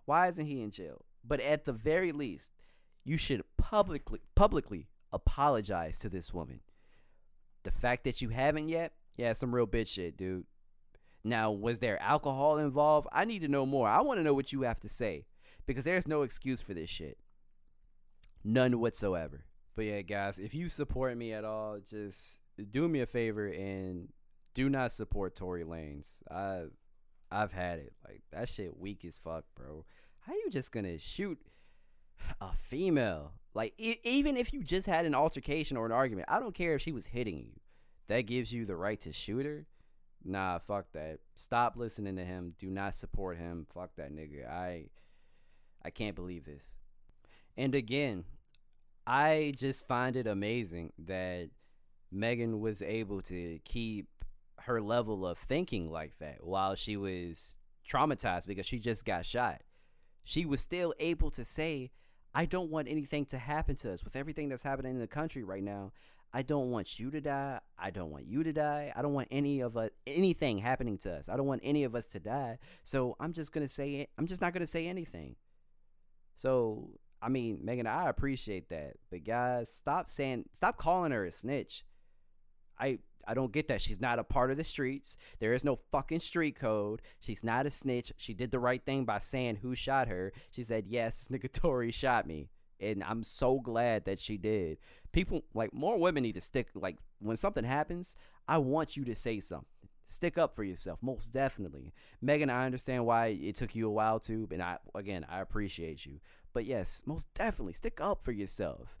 Why 0.05 0.27
isn't 0.27 0.45
he 0.45 0.61
in 0.61 0.71
jail? 0.71 1.05
But 1.23 1.39
at 1.39 1.65
the 1.65 1.73
very 1.73 2.11
least, 2.11 2.51
you 3.05 3.17
should 3.17 3.43
publicly 3.57 4.19
publicly 4.35 4.87
apologize 5.11 5.99
to 5.99 6.09
this 6.09 6.33
woman. 6.33 6.61
The 7.63 7.71
fact 7.71 8.03
that 8.03 8.21
you 8.21 8.29
haven't 8.29 8.67
yet, 8.67 8.93
yeah, 9.15 9.33
some 9.33 9.55
real 9.55 9.67
bitch 9.67 9.87
shit, 9.87 10.17
dude. 10.17 10.45
Now, 11.23 11.51
was 11.51 11.79
there 11.79 12.01
alcohol 12.01 12.57
involved? 12.57 13.07
I 13.11 13.23
need 13.23 13.39
to 13.39 13.47
know 13.47 13.65
more. 13.65 13.87
I 13.87 14.01
want 14.01 14.19
to 14.19 14.23
know 14.23 14.33
what 14.33 14.51
you 14.51 14.63
have 14.63 14.81
to 14.81 14.89
say 14.89 15.25
because 15.65 15.85
there's 15.85 16.07
no 16.07 16.21
excuse 16.21 16.61
for 16.61 16.73
this 16.73 16.89
shit. 16.89 17.17
None 18.43 18.79
whatsoever. 18.79 19.45
But 19.75 19.85
yeah, 19.85 20.01
guys, 20.01 20.37
if 20.39 20.53
you 20.53 20.69
support 20.69 21.17
me 21.17 21.33
at 21.33 21.45
all, 21.45 21.79
just 21.79 22.39
do 22.71 22.87
me 22.87 22.99
a 22.99 23.05
favor 23.05 23.47
and 23.47 24.09
do 24.53 24.69
not 24.69 24.91
support 24.91 25.35
Tory 25.35 25.63
Lanez. 25.63 26.21
I 26.29 26.65
I've 27.31 27.53
had 27.53 27.79
it. 27.79 27.93
Like 28.07 28.21
that 28.31 28.49
shit 28.49 28.77
weak 28.77 29.03
as 29.05 29.17
fuck, 29.17 29.45
bro. 29.55 29.85
How 30.21 30.33
you 30.33 30.49
just 30.51 30.71
gonna 30.71 30.97
shoot 30.97 31.39
a 32.39 32.53
female? 32.53 33.33
Like 33.53 33.73
even 33.77 34.37
if 34.37 34.53
you 34.53 34.63
just 34.63 34.87
had 34.87 35.05
an 35.05 35.15
altercation 35.15 35.77
or 35.77 35.85
an 35.85 35.91
argument, 35.91 36.29
I 36.29 36.39
don't 36.39 36.55
care 36.55 36.75
if 36.75 36.81
she 36.81 36.91
was 36.91 37.07
hitting 37.07 37.37
you. 37.37 37.59
That 38.07 38.21
gives 38.21 38.51
you 38.51 38.65
the 38.65 38.75
right 38.75 38.99
to 39.01 39.13
shoot 39.13 39.45
her. 39.45 39.65
Nah, 40.23 40.59
fuck 40.59 40.91
that. 40.93 41.19
Stop 41.35 41.75
listening 41.75 42.15
to 42.15 42.23
him. 42.23 42.53
Do 42.57 42.69
not 42.69 42.95
support 42.95 43.37
him. 43.37 43.65
Fuck 43.73 43.95
that 43.97 44.13
nigga. 44.13 44.49
I 44.49 44.85
I 45.85 45.89
can't 45.89 46.15
believe 46.15 46.45
this. 46.45 46.77
And 47.57 47.75
again, 47.75 48.25
I 49.05 49.53
just 49.55 49.87
find 49.87 50.15
it 50.15 50.27
amazing 50.27 50.93
that 50.97 51.49
Megan 52.11 52.59
was 52.59 52.81
able 52.81 53.21
to 53.23 53.59
keep 53.65 54.07
her 54.61 54.81
level 54.81 55.25
of 55.25 55.37
thinking 55.37 55.91
like 55.91 56.17
that 56.19 56.43
while 56.43 56.75
she 56.75 56.95
was 56.95 57.57
traumatized 57.87 58.47
because 58.47 58.65
she 58.65 58.79
just 58.79 59.03
got 59.03 59.25
shot. 59.25 59.61
She 60.23 60.45
was 60.45 60.61
still 60.61 60.93
able 60.99 61.31
to 61.31 61.43
say, 61.43 61.91
I 62.33 62.45
don't 62.45 62.71
want 62.71 62.87
anything 62.87 63.25
to 63.25 63.37
happen 63.37 63.75
to 63.77 63.91
us. 63.91 64.03
With 64.03 64.15
everything 64.15 64.49
that's 64.49 64.63
happening 64.63 64.93
in 64.93 64.99
the 64.99 65.07
country 65.07 65.43
right 65.43 65.63
now, 65.63 65.91
I 66.33 66.41
don't 66.41 66.71
want 66.71 66.99
you 66.99 67.11
to 67.11 67.21
die. 67.21 67.59
I 67.77 67.91
don't 67.91 68.09
want 68.09 68.25
you 68.25 68.43
to 68.43 68.51
die. 68.51 68.91
I 68.95 69.01
don't 69.01 69.13
want 69.13 69.27
any 69.29 69.59
of 69.59 69.77
us 69.77 69.91
anything 70.07 70.57
happening 70.57 70.97
to 70.99 71.13
us. 71.13 71.29
I 71.29 71.37
don't 71.37 71.45
want 71.45 71.61
any 71.63 71.83
of 71.83 71.93
us 71.93 72.07
to 72.07 72.19
die. 72.19 72.57
So 72.83 73.15
I'm 73.19 73.33
just 73.33 73.51
gonna 73.51 73.67
say 73.67 73.95
it. 73.95 74.09
I'm 74.17 74.25
just 74.25 74.41
not 74.41 74.53
gonna 74.53 74.65
say 74.65 74.87
anything. 74.87 75.35
So 76.35 76.89
I 77.21 77.29
mean, 77.29 77.59
Megan, 77.63 77.87
I 77.87 78.09
appreciate 78.09 78.69
that, 78.69 78.95
but 79.09 79.23
guys, 79.23 79.71
stop 79.73 80.09
saying, 80.09 80.45
stop 80.51 80.77
calling 80.77 81.13
her 81.13 81.25
a 81.25 81.31
snitch. 81.31 81.85
I 82.77 82.99
I 83.25 83.33
don't 83.33 83.53
get 83.53 83.69
that. 83.69 83.81
She's 83.81 84.01
not 84.01 84.19
a 84.19 84.23
part 84.23 84.51
of 84.51 84.57
the 84.57 84.63
streets. 84.65 85.17
There 85.39 85.53
is 85.53 85.63
no 85.63 85.79
fucking 85.91 86.19
street 86.19 86.55
code. 86.55 87.01
She's 87.21 87.43
not 87.43 87.65
a 87.65 87.71
snitch. 87.71 88.11
She 88.17 88.33
did 88.33 88.51
the 88.51 88.59
right 88.59 88.83
thing 88.83 89.05
by 89.05 89.19
saying 89.19 89.57
who 89.61 89.75
shot 89.75 90.09
her. 90.09 90.33
She 90.51 90.63
said, 90.63 90.85
"Yes, 90.87 91.27
this 91.27 91.39
nigga 91.43 91.93
shot 91.93 92.27
me." 92.27 92.49
And 92.79 93.01
I'm 93.01 93.23
so 93.23 93.59
glad 93.61 94.03
that 94.05 94.19
she 94.19 94.37
did. 94.37 94.77
People 95.13 95.45
like 95.53 95.73
more 95.73 95.97
women 95.97 96.23
need 96.23 96.33
to 96.33 96.41
stick 96.41 96.67
like 96.75 96.97
when 97.19 97.37
something 97.37 97.63
happens, 97.63 98.17
I 98.47 98.57
want 98.57 98.97
you 98.97 99.05
to 99.05 99.15
say 99.15 99.39
something. 99.39 99.67
Stick 100.05 100.37
up 100.37 100.55
for 100.55 100.63
yourself, 100.63 101.01
most 101.01 101.31
definitely. 101.31 101.93
Megan, 102.21 102.49
I 102.49 102.65
understand 102.65 103.05
why 103.05 103.27
it 103.27 103.55
took 103.55 103.75
you 103.75 103.87
a 103.87 103.91
while 103.91 104.19
to, 104.21 104.47
and 104.51 104.61
I 104.61 104.77
again, 104.93 105.25
I 105.29 105.39
appreciate 105.39 106.05
you. 106.05 106.19
But 106.53 106.65
yes, 106.65 107.01
most 107.05 107.33
definitely 107.33 107.73
stick 107.73 107.99
up 108.01 108.23
for 108.23 108.31
yourself. 108.31 108.99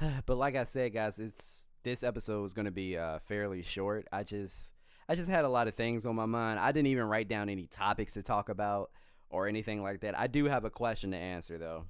but 0.26 0.36
like 0.36 0.54
I 0.54 0.64
said, 0.64 0.92
guys, 0.92 1.18
it's 1.18 1.64
this 1.82 2.02
episode 2.02 2.44
is 2.44 2.54
going 2.54 2.66
to 2.66 2.70
be 2.70 2.98
uh, 2.98 3.18
fairly 3.20 3.62
short. 3.62 4.06
I 4.12 4.22
just 4.22 4.74
I 5.08 5.14
just 5.14 5.30
had 5.30 5.44
a 5.44 5.48
lot 5.48 5.68
of 5.68 5.74
things 5.74 6.04
on 6.04 6.16
my 6.16 6.26
mind. 6.26 6.58
I 6.58 6.72
didn't 6.72 6.88
even 6.88 7.04
write 7.04 7.28
down 7.28 7.48
any 7.48 7.66
topics 7.66 8.14
to 8.14 8.22
talk 8.22 8.48
about 8.48 8.90
or 9.30 9.46
anything 9.46 9.82
like 9.82 10.00
that. 10.00 10.18
I 10.18 10.26
do 10.26 10.46
have 10.46 10.64
a 10.64 10.70
question 10.70 11.12
to 11.12 11.16
answer 11.16 11.58
though. 11.58 11.84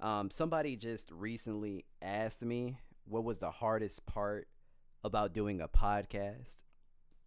Um, 0.00 0.30
somebody 0.30 0.76
just 0.76 1.10
recently 1.10 1.84
asked 2.02 2.44
me 2.44 2.78
what 3.06 3.24
was 3.24 3.38
the 3.38 3.50
hardest 3.50 4.04
part 4.04 4.48
about 5.04 5.32
doing 5.32 5.60
a 5.60 5.68
podcast, 5.68 6.56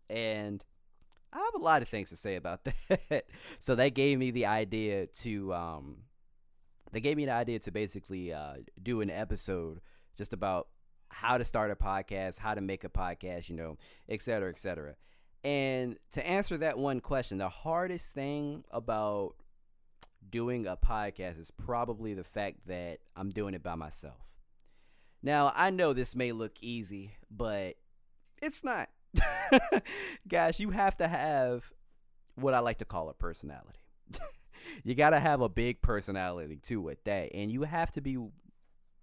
and 0.10 0.64
I 1.32 1.38
have 1.38 1.54
a 1.56 1.64
lot 1.64 1.82
of 1.82 1.88
things 1.88 2.10
to 2.10 2.16
say 2.16 2.36
about 2.36 2.62
that. 2.90 3.26
so 3.60 3.76
that 3.76 3.94
gave 3.94 4.18
me 4.18 4.32
the 4.32 4.46
idea 4.46 5.08
to 5.08 5.54
um, 5.54 5.98
they 6.92 7.02
gave 7.02 7.18
me 7.18 7.26
the 7.26 7.34
idea 7.34 7.60
to 7.60 7.72
basically 7.72 8.34
uh, 8.34 8.56
do 8.82 9.02
an 9.02 9.10
episode 9.10 9.82
just 10.18 10.34
about 10.34 10.68
how 11.10 11.38
to 11.38 11.46
start 11.46 11.72
a 11.72 11.76
podcast, 11.76 12.38
how 12.38 12.54
to 12.54 12.62
make 12.62 12.84
a 12.84 12.90
podcast, 12.90 13.50
you 13.50 13.56
know, 13.56 13.78
et 14.08 14.22
cetera, 14.22 14.50
et 14.50 14.60
cetera. 14.60 14.96
And 15.44 15.98
to 16.12 16.26
answer 16.28 16.58
that 16.58 16.78
one 16.78 17.00
question, 17.00 17.38
the 17.38 17.50
hardest 17.50 18.14
thing 18.14 18.64
about 18.72 19.36
doing 20.30 20.68
a 20.68 20.76
podcast 20.76 21.40
is 21.40 21.52
probably 21.52 22.14
the 22.14 22.24
fact 22.24 22.68
that 22.68 23.00
I'm 23.16 23.30
doing 23.30 23.54
it 23.54 23.64
by 23.64 23.76
myself. 23.76 24.18
Now, 25.22 25.52
I 25.56 25.70
know 25.70 25.94
this 25.94 26.16
may 26.16 26.32
look 26.32 26.54
easy, 26.62 27.12
but 27.30 27.76
it's 28.42 28.64
not. 28.64 28.90
Guys, 30.28 30.60
you 30.60 30.72
have 30.72 30.98
to 30.98 31.08
have 31.08 31.72
what 32.36 32.54
I 32.54 32.60
like 32.60 32.78
to 32.80 32.86
call 32.86 33.10
a 33.10 33.14
personality. 33.14 33.80
you 34.84 34.96
got 34.96 35.12
to 35.12 35.20
have 35.20 35.42
a 35.42 35.50
big 35.50 35.82
personality 35.82 36.58
too 36.58 36.82
with 36.82 37.04
that. 37.06 37.32
And 37.34 37.52
you 37.52 37.64
have 37.64 37.92
to 37.94 38.02
be 38.02 38.18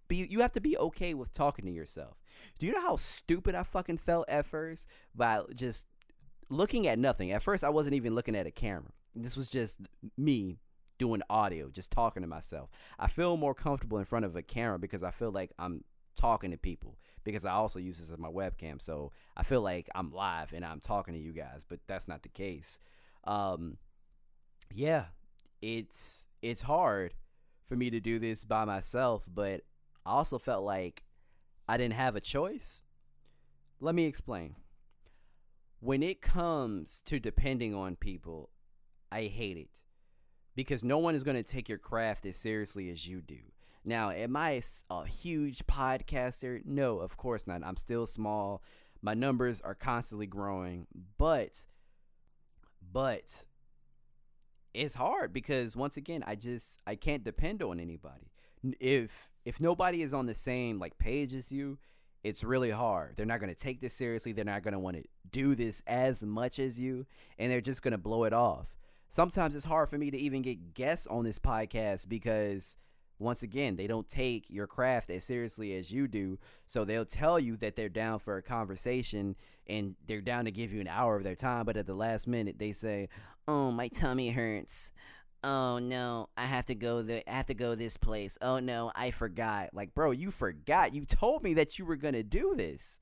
be 0.09 0.27
you 0.31 0.40
have 0.40 0.53
to 0.53 0.61
be 0.61 0.77
okay 0.79 1.14
with 1.14 1.33
talking 1.33 1.64
to 1.66 1.73
yourself. 1.73 2.16
Do 2.59 2.66
you 2.66 2.73
know 2.73 2.83
how 2.83 2.97
stupid 2.97 3.55
I 3.55 3.62
fucking 3.62 3.99
felt 3.99 4.29
at 4.29 4.47
first 4.47 4.87
by 5.14 5.42
just 5.55 5.87
looking 6.49 6.87
at 6.87 6.99
nothing? 6.99 7.33
At 7.33 7.42
first 7.42 7.64
I 7.64 7.71
wasn't 7.71 7.95
even 7.95 8.14
looking 8.14 8.37
at 8.37 8.47
a 8.47 8.53
camera. 8.53 8.92
This 9.14 9.37
was 9.37 9.49
just 9.49 9.81
me 10.16 10.59
doing 10.99 11.23
audio, 11.29 11.69
just 11.69 11.90
talking 11.90 12.23
to 12.23 12.29
myself. 12.29 12.71
I 12.99 13.07
feel 13.09 13.37
more 13.37 13.55
comfortable 13.55 13.99
in 13.99 14.05
front 14.05 14.25
of 14.25 14.37
a 14.37 14.42
camera 14.42 14.79
because 14.79 15.03
I 15.03 15.11
feel 15.11 15.31
like 15.31 15.51
I'm 15.59 15.85
talking 16.17 16.51
to 16.51 16.57
people 16.57 16.99
because 17.25 17.45
I 17.45 17.53
also 17.53 17.79
use 17.79 17.99
this 17.99 18.11
as 18.11 18.19
my 18.19 18.29
webcam. 18.29 18.81
So 18.81 19.13
I 19.37 19.43
feel 19.43 19.61
like 19.61 19.89
I'm 19.95 20.13
live 20.13 20.53
and 20.53 20.65
I'm 20.65 20.81
talking 20.81 21.15
to 21.15 21.21
you 21.21 21.33
guys, 21.33 21.65
but 21.69 21.81
that's 21.87 22.09
not 22.09 22.23
the 22.23 22.29
case. 22.29 22.79
Um 23.25 23.79
yeah, 24.75 25.07
it's 25.63 26.29
it's 26.43 26.63
hard 26.63 27.15
for 27.65 27.77
me 27.77 27.91
to 27.91 28.01
do 28.01 28.19
this 28.19 28.45
by 28.45 28.65
myself, 28.65 29.25
but 29.33 29.63
I 30.05 30.13
also 30.13 30.39
felt 30.39 30.65
like 30.65 31.03
I 31.69 31.77
didn't 31.77 31.95
have 31.95 32.17
a 32.17 32.21
choice. 32.21 32.83
Let 33.81 33.95
me 33.95 34.05
explain. 34.07 34.57
When 35.81 36.03
it 36.03 36.23
comes 36.23 37.03
to 37.07 37.19
depending 37.19 37.75
on 37.75 37.97
people, 37.97 38.51
I 39.11 39.25
hate 39.25 39.57
it 39.57 39.83
because 40.55 40.83
no 40.83 40.99
one 40.99 41.15
is 41.15 41.25
going 41.25 41.37
to 41.37 41.43
take 41.43 41.69
your 41.69 41.79
craft 41.79 42.25
as 42.25 42.37
seriously 42.37 42.91
as 42.91 43.07
you 43.07 43.21
do. 43.21 43.39
Now, 43.87 44.11
am 44.11 44.37
I 44.37 44.61
a 44.90 45.07
huge 45.07 45.64
podcaster? 45.66 46.61
No, 46.66 46.99
of 46.99 47.16
course 47.16 47.46
not. 47.46 47.62
I'm 47.64 47.77
still 47.77 48.05
small. 48.05 48.61
My 49.01 49.14
numbers 49.14 49.61
are 49.61 49.77
constantly 49.77 50.27
growing, 50.27 50.88
but 51.16 51.64
but 52.92 53.44
it's 54.75 54.96
hard 54.96 55.33
because 55.33 55.77
once 55.77 55.96
again, 55.96 56.25
I 56.27 56.35
just 56.35 56.81
I 56.85 56.96
can't 56.96 57.22
depend 57.22 57.62
on 57.62 57.79
anybody. 57.79 58.33
If 58.81 59.31
if 59.44 59.61
nobody 59.61 60.03
is 60.03 60.12
on 60.12 60.27
the 60.27 60.35
same 60.35 60.81
like 60.81 60.99
page 60.99 61.33
as 61.33 61.53
you, 61.53 61.79
it's 62.25 62.42
really 62.42 62.72
hard. 62.72 63.16
They're 63.16 63.25
not 63.25 63.38
going 63.38 63.55
to 63.55 63.61
take 63.61 63.81
this 63.81 63.94
seriously. 63.94 64.33
They're 64.33 64.44
not 64.44 64.64
going 64.64 64.72
to 64.72 64.81
want 64.81 64.96
to 64.96 65.05
do 65.31 65.55
this 65.55 65.81
as 65.87 66.25
much 66.25 66.59
as 66.59 66.81
you, 66.81 67.07
and 67.38 67.53
they're 67.53 67.61
just 67.61 67.83
going 67.83 67.92
to 67.92 67.99
blow 67.99 68.25
it 68.25 68.33
off. 68.33 68.75
Sometimes 69.09 69.55
it's 69.55 69.64
hard 69.64 69.88
for 69.88 69.96
me 69.96 70.11
to 70.11 70.18
even 70.18 70.42
get 70.42 70.75
guests 70.75 71.07
on 71.07 71.25
this 71.25 71.38
podcast 71.38 72.09
because 72.09 72.77
once 73.19 73.43
again, 73.43 73.77
they 73.77 73.87
don't 73.87 74.09
take 74.09 74.51
your 74.51 74.67
craft 74.67 75.11
as 75.11 75.25
seriously 75.25 75.75
as 75.75 75.91
you 75.91 76.07
do. 76.07 76.39
So 76.67 76.85
they'll 76.85 77.05
tell 77.05 77.39
you 77.39 77.57
that 77.59 77.77
they're 77.77 77.89
down 77.89 78.19
for 78.19 78.37
a 78.37 78.43
conversation 78.43 79.37
and 79.67 79.97
they're 80.07 80.21
down 80.21 80.45
to 80.45 80.51
give 80.51 80.73
you 80.73 80.81
an 80.81 80.89
hour 80.89 81.17
of 81.17 81.25
their 81.25 81.35
time, 81.35 81.65
but 81.65 81.77
at 81.77 81.87
the 81.87 81.95
last 81.95 82.27
minute 82.27 82.59
they 82.59 82.73
say, 82.73 83.09
"Oh, 83.49 83.71
my 83.71 83.89
tummy 83.89 84.31
hurts 84.31 84.93
oh 85.47 85.79
no, 85.79 86.29
I 86.37 86.47
have 86.47 86.67
to 86.67 86.75
go 86.75 87.03
there. 87.03 87.23
I 87.27 87.33
have 87.33 87.47
to 87.47 87.55
go 87.55 87.75
this 87.75 87.97
place. 87.97 88.37
Oh 88.43 88.59
no, 88.59 88.93
I 88.95 89.13
forgot. 89.13 89.71
Like, 89.73 89.95
bro, 89.95 90.11
you 90.11 90.31
forgot. 90.31 90.93
You 90.93 91.05
told 91.05 91.43
me 91.43 91.55
that 91.55 91.79
you 91.79 91.87
were 91.87 91.97
gonna 91.97 92.25
do 92.25 92.55
this. 92.57 93.01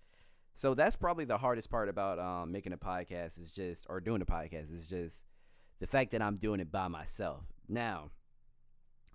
So 0.55 0.75
that's 0.75 0.95
probably 0.95 1.25
the 1.25 1.39
hardest 1.39 1.71
part 1.71 1.89
about 1.89 2.19
um, 2.19 2.53
making 2.53 2.73
a 2.73 2.77
podcast 2.77 3.41
is 3.41 3.53
just 3.53 3.87
or 3.89 4.01
doing 4.01 4.23
a 4.23 4.27
podcast 4.27 4.73
is 4.73 4.87
just 4.87 5.25
the 5.81 5.87
fact 5.87 6.13
that 6.13 6.23
I'm 6.23 6.37
doing 6.37 6.61
it 6.61 6.71
by 6.71 6.87
myself. 6.89 7.45
Now, 7.69 8.11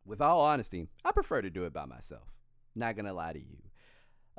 with 0.09 0.21
all 0.21 0.41
honesty, 0.41 0.87
I 1.05 1.11
prefer 1.11 1.41
to 1.41 1.49
do 1.49 1.63
it 1.65 1.73
by 1.73 1.85
myself. 1.85 2.33
Not 2.75 2.95
gonna 2.95 3.13
lie 3.13 3.33
to 3.33 3.39
you. 3.39 3.57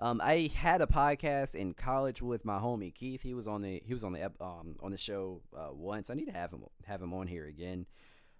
Um, 0.02 0.20
I 0.22 0.50
had 0.54 0.80
a 0.80 0.86
podcast 0.86 1.54
in 1.54 1.74
college 1.74 2.20
with 2.20 2.44
my 2.44 2.58
homie 2.58 2.94
Keith. 2.94 3.22
He 3.22 3.34
was 3.34 3.46
on 3.46 3.62
the 3.62 3.82
he 3.86 3.92
was 3.92 4.02
on 4.02 4.12
the 4.12 4.24
um 4.40 4.76
on 4.80 4.90
the 4.90 4.96
show 4.96 5.42
uh, 5.56 5.68
once. 5.72 6.10
I 6.10 6.14
need 6.14 6.26
to 6.26 6.32
have 6.32 6.52
him 6.52 6.64
have 6.86 7.00
him 7.00 7.14
on 7.14 7.26
here 7.26 7.46
again. 7.46 7.86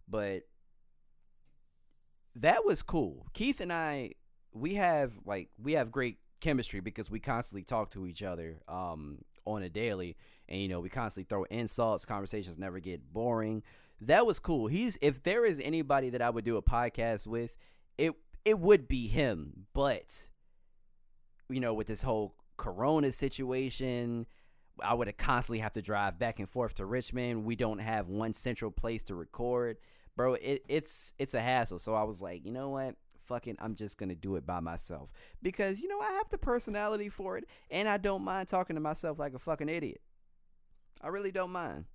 But 0.09 0.43
that 2.35 2.65
was 2.65 2.83
cool. 2.83 3.27
Keith 3.33 3.61
and 3.61 3.73
I, 3.73 4.13
we 4.53 4.75
have 4.75 5.13
like 5.25 5.51
we 5.63 5.73
have 5.73 5.93
great 5.93 6.19
chemistry 6.41 6.81
because 6.81 7.11
we 7.11 7.21
constantly 7.21 7.63
talk 7.63 7.91
to 7.91 8.07
each 8.07 8.23
other 8.23 8.61
um, 8.67 9.19
on 9.45 9.63
a 9.63 9.69
daily, 9.69 10.17
and 10.49 10.61
you 10.61 10.69
know 10.69 10.81
we 10.81 10.89
constantly 10.89 11.29
throw 11.29 11.45
insults. 11.45 12.05
Conversations 12.05 12.59
never 12.59 12.81
get 12.81 13.13
boring. 13.13 13.63
That 14.01 14.27
was 14.27 14.39
cool. 14.39 14.67
He's 14.67 14.99
if 15.01 15.23
there 15.23 15.45
is 15.45 15.61
anybody 15.63 16.11
that 16.11 16.23
I 16.23 16.31
would 16.31 16.45
do 16.45 16.57
a 16.57 16.63
podcast 16.63 17.27
with, 17.27 17.55
it 17.99 18.13
it 18.45 18.59
would 18.59 18.89
be 18.89 19.09
him. 19.09 19.67
But 19.73 20.31
you 21.49 21.61
know, 21.61 21.75
with 21.75 21.87
this 21.87 22.03
whole 22.03 22.37
Corona 22.57 23.13
situation, 23.13 24.27
I 24.83 24.95
would 24.95 25.17
constantly 25.19 25.59
have 25.59 25.75
to 25.75 25.83
drive 25.83 26.19
back 26.19 26.39
and 26.39 26.49
forth 26.49 26.75
to 26.75 26.87
Richmond. 26.87 27.45
We 27.45 27.57
don't 27.57 27.81
have 27.81 28.09
one 28.09 28.33
central 28.33 28.71
place 28.71 29.03
to 29.05 29.15
record 29.15 29.77
bro, 30.21 30.35
it, 30.35 30.63
it's 30.69 31.15
it's 31.19 31.33
a 31.33 31.41
hassle. 31.41 31.79
So 31.79 31.95
I 31.95 32.03
was 32.03 32.21
like, 32.21 32.45
you 32.45 32.51
know 32.51 32.69
what? 32.69 32.97
Fucking, 33.25 33.57
I'm 33.59 33.75
just 33.75 33.97
gonna 33.97 34.15
do 34.15 34.37
it 34.37 34.47
by 34.47 34.61
myself 34.61 35.11
because 35.41 35.81
you 35.81 35.89
know 35.89 36.01
I 36.01 36.13
have 36.13 36.29
the 36.31 36.37
personality 36.37 37.09
for 37.09 37.39
it, 37.39 37.45
and 37.71 37.89
I 37.89 37.97
don't 37.97 38.23
mind 38.23 38.49
talking 38.49 38.77
to 38.77 38.81
myself 38.81 39.19
like 39.19 39.35
a 39.35 39.39
fucking 39.39 39.71
idiot. 39.71 40.03
I 41.01 41.09
really 41.09 41.31
don't 41.31 41.53
mind. 41.53 41.87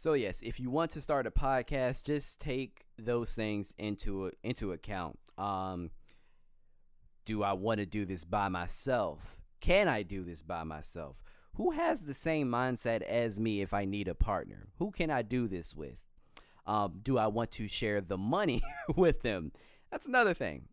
So 0.00 0.14
yes, 0.14 0.40
if 0.40 0.58
you 0.58 0.70
want 0.70 0.92
to 0.92 1.02
start 1.02 1.26
a 1.26 1.30
podcast, 1.30 2.04
just 2.04 2.40
take 2.40 2.86
those 2.96 3.34
things 3.34 3.74
into 3.76 4.32
into 4.42 4.72
account. 4.72 5.18
Um, 5.36 5.90
do 7.26 7.42
I 7.42 7.52
want 7.52 7.80
to 7.80 7.84
do 7.84 8.06
this 8.06 8.24
by 8.24 8.48
myself? 8.48 9.36
Can 9.60 9.88
I 9.88 10.02
do 10.02 10.24
this 10.24 10.40
by 10.40 10.64
myself? 10.64 11.22
Who 11.56 11.72
has 11.72 12.00
the 12.00 12.14
same 12.14 12.50
mindset 12.50 13.02
as 13.02 13.38
me 13.38 13.60
if 13.60 13.74
I 13.74 13.84
need 13.84 14.08
a 14.08 14.14
partner? 14.14 14.68
Who 14.78 14.90
can 14.90 15.10
I 15.10 15.20
do 15.20 15.46
this 15.46 15.76
with? 15.76 16.02
Um, 16.66 17.00
do 17.02 17.18
I 17.18 17.26
want 17.26 17.50
to 17.50 17.68
share 17.68 18.00
the 18.00 18.16
money 18.16 18.62
with 18.96 19.20
them? 19.20 19.52
That's 19.90 20.06
another 20.06 20.32
thing. 20.32 20.68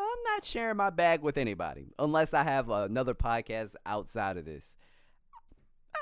I'm 0.00 0.34
not 0.34 0.44
sharing 0.44 0.78
my 0.78 0.90
bag 0.90 1.22
with 1.22 1.38
anybody 1.38 1.94
unless 1.96 2.34
I 2.34 2.42
have 2.42 2.70
another 2.70 3.14
podcast 3.14 3.76
outside 3.86 4.36
of 4.36 4.46
this. 4.46 4.76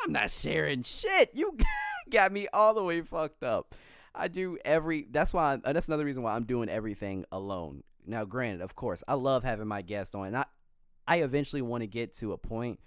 I'm 0.03 0.13
not 0.13 0.31
sharing 0.31 0.85
shit. 0.85 1.33
You 1.35 1.55
got 2.11 2.33
me 2.33 2.49
all 2.53 2.75
the 2.75 2.83
way 2.83 3.01
fucked 3.03 3.43
up. 3.43 3.75
I 4.15 4.29
do 4.29 4.59
every. 4.65 5.07
That's 5.11 5.35
why. 5.35 5.59
I, 5.65 5.73
that's 5.73 5.89
another 5.89 6.05
reason 6.05 6.23
why 6.23 6.35
I'm 6.35 6.45
doing 6.45 6.69
everything 6.69 7.25
alone. 7.31 7.83
Now, 8.07 8.25
granted, 8.25 8.63
of 8.63 8.75
course, 8.75 9.03
I 9.07 9.15
love 9.15 9.45
having 9.45 9.67
my 9.67 9.83
guests 9.83 10.15
on. 10.15 10.35
I, 10.35 10.45
I 11.07 11.19
eventually 11.19 11.63
want 11.63 11.83
to 11.83 11.87
get 11.87 12.15
to 12.15 12.33
a 12.33 12.39
point 12.39 12.81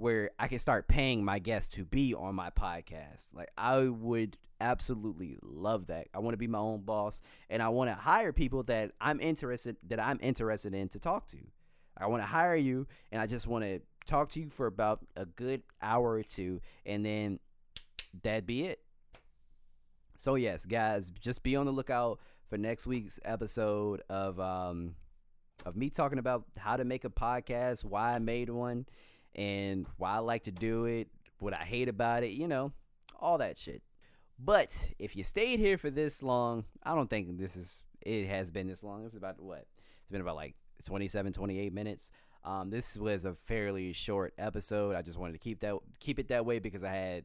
where 0.00 0.30
I 0.38 0.48
can 0.48 0.58
start 0.58 0.88
paying 0.88 1.22
my 1.24 1.38
guests 1.38 1.74
to 1.76 1.84
be 1.84 2.14
on 2.14 2.34
my 2.34 2.48
podcast. 2.50 3.34
Like 3.34 3.50
I 3.58 3.84
would 3.84 4.38
absolutely 4.58 5.36
love 5.42 5.88
that. 5.88 6.08
I 6.14 6.20
want 6.20 6.32
to 6.32 6.38
be 6.38 6.46
my 6.46 6.58
own 6.58 6.80
boss 6.80 7.20
and 7.50 7.62
I 7.62 7.68
want 7.68 7.90
to 7.90 7.94
hire 7.94 8.32
people 8.32 8.62
that 8.64 8.92
I'm 8.98 9.20
interested 9.20 9.76
that 9.88 10.00
I'm 10.00 10.18
interested 10.22 10.74
in 10.74 10.88
to 10.90 10.98
talk 10.98 11.26
to. 11.28 11.38
I 11.98 12.06
want 12.06 12.22
to 12.22 12.26
hire 12.26 12.56
you 12.56 12.86
and 13.12 13.20
I 13.20 13.26
just 13.26 13.46
want 13.46 13.64
to 13.64 13.82
talk 14.06 14.30
to 14.30 14.40
you 14.40 14.48
for 14.48 14.66
about 14.66 15.00
a 15.16 15.26
good 15.26 15.62
hour 15.82 16.12
or 16.12 16.22
two 16.22 16.62
and 16.86 17.04
then 17.04 17.38
that'd 18.22 18.46
be 18.46 18.64
it. 18.64 18.80
So 20.16 20.34
yes, 20.34 20.64
guys, 20.64 21.10
just 21.10 21.42
be 21.42 21.56
on 21.56 21.66
the 21.66 21.72
lookout 21.72 22.20
for 22.48 22.58
next 22.58 22.86
week's 22.86 23.18
episode 23.24 24.02
of 24.08 24.38
um 24.38 24.94
of 25.64 25.76
me 25.76 25.90
talking 25.90 26.18
about 26.18 26.44
how 26.58 26.76
to 26.76 26.84
make 26.84 27.04
a 27.04 27.10
podcast, 27.10 27.84
why 27.84 28.14
I 28.14 28.18
made 28.18 28.50
one 28.50 28.86
and 29.34 29.86
why 29.96 30.12
I 30.12 30.18
like 30.18 30.44
to 30.44 30.50
do 30.50 30.84
it, 30.86 31.08
what 31.38 31.54
I 31.54 31.64
hate 31.64 31.88
about 31.88 32.22
it, 32.22 32.30
you 32.30 32.48
know, 32.48 32.72
all 33.18 33.38
that 33.38 33.58
shit. 33.58 33.82
But 34.38 34.74
if 34.98 35.16
you 35.16 35.22
stayed 35.22 35.58
here 35.58 35.76
for 35.76 35.90
this 35.90 36.22
long, 36.22 36.64
I 36.82 36.94
don't 36.94 37.10
think 37.10 37.38
this 37.38 37.56
is 37.56 37.82
it 38.00 38.26
has 38.26 38.50
been 38.50 38.66
this 38.66 38.82
long. 38.82 39.04
It's 39.04 39.16
about 39.16 39.40
what? 39.40 39.66
It's 40.02 40.10
been 40.10 40.22
about 40.22 40.36
like 40.36 40.54
27 40.84 41.32
28 41.32 41.72
minutes. 41.72 42.10
Um, 42.42 42.70
this 42.70 42.96
was 42.96 43.26
a 43.26 43.34
fairly 43.34 43.92
short 43.92 44.32
episode. 44.38 44.96
I 44.96 45.02
just 45.02 45.18
wanted 45.18 45.34
to 45.34 45.38
keep 45.38 45.60
that 45.60 45.76
keep 45.98 46.18
it 46.18 46.28
that 46.28 46.46
way 46.46 46.58
because 46.58 46.82
I 46.82 46.92
had 46.92 47.24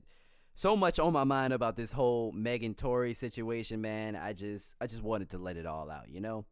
so 0.56 0.76
much 0.76 1.00
on 1.00 1.14
my 1.14 1.26
mind 1.26 1.54
about 1.54 1.76
this 1.76 1.92
whole 1.92 2.32
Megan 2.32 2.74
Tory 2.74 3.14
situation, 3.14 3.82
man. 3.82 4.16
I 4.16 4.34
just 4.34 4.74
I 4.82 4.88
just 4.88 5.04
wanted 5.04 5.30
to 5.32 5.38
let 5.38 5.58
it 5.58 5.66
all 5.66 5.92
out, 5.92 6.10
you 6.10 6.22
know. 6.22 6.46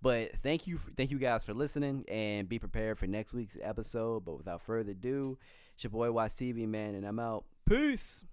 But 0.00 0.32
thank 0.36 0.66
you, 0.66 0.78
for, 0.78 0.90
thank 0.92 1.10
you 1.10 1.18
guys 1.18 1.44
for 1.44 1.54
listening, 1.54 2.04
and 2.08 2.48
be 2.48 2.58
prepared 2.58 2.98
for 2.98 3.06
next 3.06 3.34
week's 3.34 3.56
episode. 3.62 4.24
But 4.24 4.38
without 4.38 4.62
further 4.62 4.92
ado, 4.92 5.38
it's 5.74 5.84
your 5.84 5.90
boy 5.90 6.10
Watts 6.10 6.34
TV 6.34 6.66
man, 6.66 6.94
and 6.94 7.04
I'm 7.06 7.20
out. 7.20 7.44
Peace. 7.68 8.24